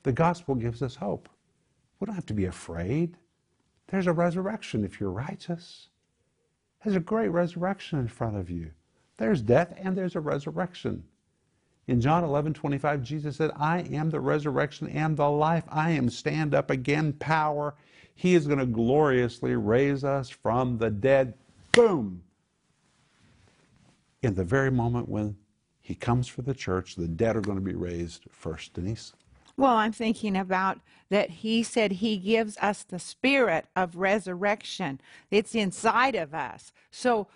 The 0.07 0.12
gospel 0.12 0.55
gives 0.55 0.83
us 0.83 0.95
hope. 0.95 1.29
We 1.99 2.07
don't 2.07 2.14
have 2.14 2.27
to 2.27 2.33
be 2.33 2.45
afraid. 2.45 3.16
There's 3.88 4.07
a 4.07 4.12
resurrection 4.12 4.85
if 4.85 5.01
you're 5.01 5.11
righteous. 5.11 5.88
There's 6.85 6.95
a 6.95 7.01
great 7.01 7.31
resurrection 7.31 7.99
in 7.99 8.07
front 8.07 8.37
of 8.37 8.49
you. 8.49 8.71
There's 9.16 9.42
death 9.42 9.75
and 9.77 9.97
there's 9.97 10.14
a 10.14 10.21
resurrection. 10.21 11.03
In 11.88 12.01
John 12.01 12.23
11, 12.23 12.55
25, 12.55 13.03
Jesus 13.03 13.35
said, 13.35 13.51
I 13.57 13.81
am 13.81 14.11
the 14.11 14.21
resurrection 14.21 14.87
and 14.90 15.16
the 15.16 15.29
life. 15.29 15.64
I 15.69 15.90
am 15.90 16.09
stand 16.09 16.55
up 16.55 16.71
again 16.71 17.12
power. 17.14 17.75
He 18.14 18.37
is 18.37 18.47
going 18.47 18.61
to 18.61 18.66
gloriously 18.66 19.57
raise 19.57 20.05
us 20.05 20.31
from 20.31 20.79
the 20.79 20.90
dead. 20.90 21.35
Boom! 21.73 22.23
In 24.23 24.37
the 24.37 24.45
very 24.45 24.71
moment 24.71 25.09
when 25.09 25.37
he 25.81 25.97
comes 25.97 26.29
for 26.29 26.42
the 26.42 26.55
church, 26.55 26.95
the 26.95 27.09
dead 27.09 27.35
are 27.35 27.40
going 27.40 27.59
to 27.59 27.64
be 27.64 27.75
raised 27.75 28.27
first, 28.31 28.75
Denise. 28.75 29.12
Well, 29.57 29.75
I'm 29.75 29.92
thinking 29.92 30.37
about 30.37 30.81
that 31.09 31.31
he 31.31 31.62
said 31.62 31.92
he 31.92 32.16
gives 32.19 32.59
us 32.59 32.83
the 32.83 32.99
spirit 32.99 33.66
of 33.75 33.97
resurrection. 33.97 35.01
It's 35.31 35.55
inside 35.55 36.14
of 36.14 36.35
us. 36.35 36.73
So 36.90 37.29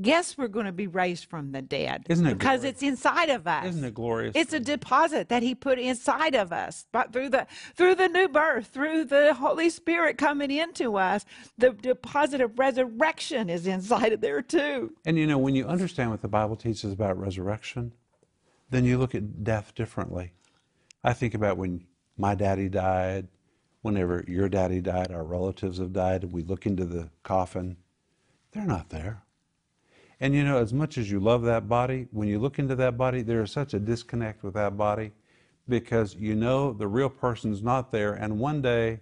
guess 0.00 0.38
we're 0.38 0.48
going 0.48 0.64
to 0.64 0.72
be 0.72 0.86
raised 0.86 1.26
from 1.26 1.52
the 1.52 1.60
dead. 1.60 2.06
Isn't 2.08 2.26
it 2.26 2.38
Because 2.38 2.60
glorious? 2.60 2.74
it's 2.76 2.82
inside 2.82 3.28
of 3.28 3.46
us. 3.46 3.66
Isn't 3.66 3.84
it 3.84 3.92
glorious? 3.92 4.32
It's 4.34 4.54
a 4.54 4.60
deposit 4.60 5.28
that 5.28 5.42
he 5.42 5.54
put 5.54 5.78
inside 5.78 6.34
of 6.34 6.52
us. 6.52 6.86
But 6.92 7.12
through 7.12 7.28
the 7.28 7.46
through 7.76 7.96
the 7.96 8.08
new 8.08 8.28
birth, 8.28 8.68
through 8.68 9.04
the 9.04 9.34
Holy 9.34 9.68
Spirit 9.68 10.16
coming 10.16 10.50
into 10.50 10.96
us, 10.96 11.26
the 11.58 11.70
deposit 11.70 12.40
of 12.40 12.58
resurrection 12.58 13.50
is 13.50 13.66
inside 13.66 14.12
of 14.14 14.22
there 14.22 14.40
too. 14.40 14.94
And 15.04 15.18
you 15.18 15.26
know, 15.26 15.36
when 15.38 15.54
you 15.54 15.66
understand 15.66 16.10
what 16.10 16.22
the 16.22 16.28
Bible 16.28 16.56
teaches 16.56 16.92
about 16.92 17.18
resurrection, 17.18 17.92
then 18.70 18.86
you 18.86 18.96
look 18.96 19.14
at 19.14 19.44
death 19.44 19.74
differently. 19.74 20.32
I 21.04 21.12
think 21.12 21.34
about 21.34 21.56
when 21.56 21.86
my 22.16 22.34
daddy 22.34 22.68
died, 22.68 23.28
whenever 23.82 24.24
your 24.28 24.48
daddy 24.48 24.80
died, 24.80 25.10
our 25.10 25.24
relatives 25.24 25.78
have 25.78 25.92
died, 25.92 26.22
and 26.22 26.32
we 26.32 26.42
look 26.42 26.66
into 26.66 26.84
the 26.84 27.10
coffin, 27.22 27.76
they're 28.52 28.64
not 28.64 28.90
there. 28.90 29.22
And 30.20 30.34
you 30.34 30.44
know, 30.44 30.58
as 30.58 30.72
much 30.72 30.98
as 30.98 31.10
you 31.10 31.18
love 31.18 31.42
that 31.42 31.68
body, 31.68 32.06
when 32.12 32.28
you 32.28 32.38
look 32.38 32.60
into 32.60 32.76
that 32.76 32.96
body, 32.96 33.22
there 33.22 33.42
is 33.42 33.50
such 33.50 33.74
a 33.74 33.80
disconnect 33.80 34.44
with 34.44 34.54
that 34.54 34.76
body 34.76 35.10
because 35.68 36.14
you 36.14 36.36
know 36.36 36.72
the 36.72 36.86
real 36.86 37.08
person's 37.08 37.62
not 37.62 37.90
there, 37.90 38.14
and 38.14 38.38
one 38.38 38.62
day 38.62 39.00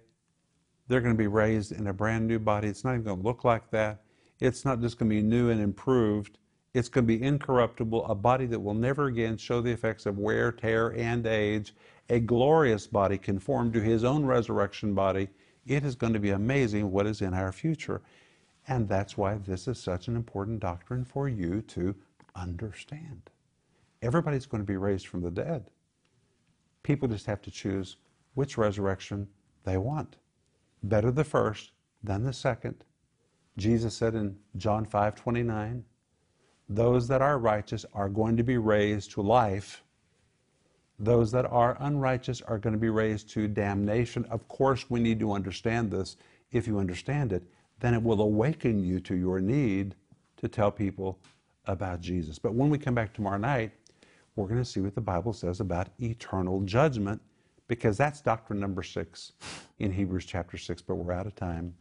they're 0.89 1.01
going 1.01 1.15
to 1.15 1.19
be 1.19 1.27
raised 1.27 1.73
in 1.73 1.87
a 1.87 1.93
brand 1.93 2.27
new 2.27 2.39
body. 2.39 2.69
It's 2.69 2.85
not 2.85 2.95
even 2.95 3.05
going 3.05 3.21
to 3.21 3.27
look 3.27 3.45
like 3.45 3.71
that. 3.71 4.03
It's 4.41 4.65
not 4.65 4.81
just 4.81 4.99
going 4.99 5.11
to 5.11 5.15
be 5.15 5.23
new 5.23 5.51
and 5.51 5.61
improved. 5.61 6.39
It's 6.73 6.89
going 6.89 7.07
to 7.07 7.19
be 7.19 7.23
incorruptible, 7.23 8.07
a 8.07 8.15
body 8.15 8.47
that 8.47 8.61
will 8.61 8.75
never 8.75 9.07
again 9.07 9.37
show 9.37 9.61
the 9.61 9.73
effects 9.73 10.07
of 10.07 10.19
wear, 10.19 10.53
tear, 10.53 10.95
and 10.97 11.27
age, 11.27 11.75
a 12.09 12.21
glorious 12.21 12.87
body 12.87 13.19
conformed 13.19 13.73
to 13.73 13.81
his 13.81 14.05
own 14.05 14.25
resurrection 14.25 14.95
body. 14.95 15.29
It 15.67 15.85
is 15.85 15.97
going 15.97 16.13
to 16.13 16.21
be 16.21 16.31
amazing 16.31 16.91
what 16.91 17.07
is 17.07 17.23
in 17.23 17.35
our 17.35 17.51
future. 17.51 18.03
And 18.69 18.89
that's 18.89 19.17
why 19.17 19.35
this 19.35 19.67
is 19.67 19.81
such 19.81 20.07
an 20.07 20.15
important 20.15 20.61
doctrine 20.61 21.05
for 21.05 21.29
you 21.29 21.63
to 21.63 21.95
understand. 22.37 23.31
Everybody's 24.03 24.47
going 24.47 24.63
to 24.63 24.73
be 24.73 24.77
raised 24.77 25.09
from 25.09 25.23
the 25.23 25.31
dead. 25.31 25.71
People 26.83 27.09
just 27.09 27.27
have 27.27 27.43
to 27.43 27.51
choose 27.51 27.97
which 28.35 28.57
resurrection 28.57 29.29
they 29.65 29.77
want. 29.77 30.17
Better 30.83 31.11
the 31.11 31.25
first 31.25 31.73
than 32.03 32.25
the 32.25 32.33
second. 32.33 32.85
Jesus 33.57 33.95
said 33.97 34.15
in 34.15 34.37
John 34.57 34.87
5 34.87 35.15
29, 35.15 35.85
those 36.71 37.09
that 37.09 37.21
are 37.21 37.37
righteous 37.37 37.85
are 37.95 38.09
going 38.09 38.37
to 38.37 38.45
be 38.45 38.57
raised 38.57 39.11
to 39.11 39.21
life. 39.21 39.83
Those 41.01 41.33
that 41.33 41.45
are 41.47 41.77
unrighteous 41.81 42.43
are 42.43 42.59
going 42.59 42.75
to 42.75 42.79
be 42.79 42.91
raised 42.91 43.29
to 43.31 43.49
damnation. 43.49 44.25
Of 44.31 44.47
course, 44.47 44.89
we 44.89 45.01
need 45.01 45.19
to 45.19 45.33
understand 45.33 45.91
this. 45.91 46.17
If 46.53 46.69
you 46.69 46.79
understand 46.79 47.33
it, 47.33 47.43
then 47.81 47.93
it 47.93 48.03
will 48.03 48.21
awaken 48.21 48.85
you 48.85 49.01
to 49.01 49.17
your 49.17 49.41
need 49.41 49.97
to 50.37 50.47
tell 50.47 50.71
people 50.71 51.19
about 51.67 52.01
Jesus. 52.01 52.39
But 52.39 52.55
when 52.55 52.71
we 52.71 52.79
come 52.79 52.95
back 52.95 53.13
tomorrow 53.13 53.39
night, 53.39 53.73
we're 54.37 54.47
going 54.47 54.63
to 54.63 54.65
see 54.65 54.81
what 54.81 54.95
the 54.95 55.01
Bible 55.01 55.33
says 55.33 55.59
about 55.59 55.89
eternal 55.99 56.61
judgment, 56.61 57.21
because 57.67 57.97
that's 57.97 58.21
doctrine 58.21 58.61
number 58.61 58.85
six 58.85 59.33
in 59.81 59.91
Hebrews 59.91 60.25
chapter 60.25 60.57
six, 60.57 60.83
but 60.83 60.95
we're 60.95 61.13
out 61.13 61.27
of 61.27 61.35
time. 61.35 61.75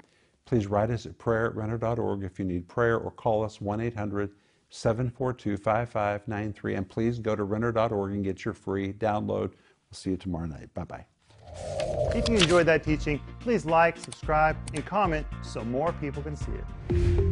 Please 0.45 0.65
write 0.65 0.89
us 0.89 1.05
at 1.05 1.15
prayer 1.19 1.45
at 1.45 1.55
renner.org 1.55 2.23
if 2.23 2.39
you 2.39 2.45
need 2.45 2.67
prayer 2.67 2.97
or 2.97 3.11
call 3.11 3.43
us 3.43 3.61
1 3.61 3.81
800 3.81 4.31
742 4.69 5.57
5593. 5.57 6.75
And 6.75 6.89
please 6.89 7.19
go 7.19 7.35
to 7.35 7.43
renner.org 7.43 8.11
and 8.11 8.23
get 8.23 8.45
your 8.45 8.53
free 8.53 8.93
download. 8.93 9.49
We'll 9.49 9.93
see 9.93 10.11
you 10.11 10.17
tomorrow 10.17 10.45
night. 10.45 10.73
Bye 10.73 10.83
bye. 10.83 11.05
If 12.15 12.29
you 12.29 12.35
enjoyed 12.35 12.67
that 12.67 12.83
teaching, 12.83 13.19
please 13.39 13.65
like, 13.65 13.97
subscribe, 13.97 14.55
and 14.73 14.85
comment 14.85 15.25
so 15.41 15.63
more 15.63 15.93
people 15.93 16.21
can 16.21 16.35
see 16.35 16.51
it. 16.51 17.28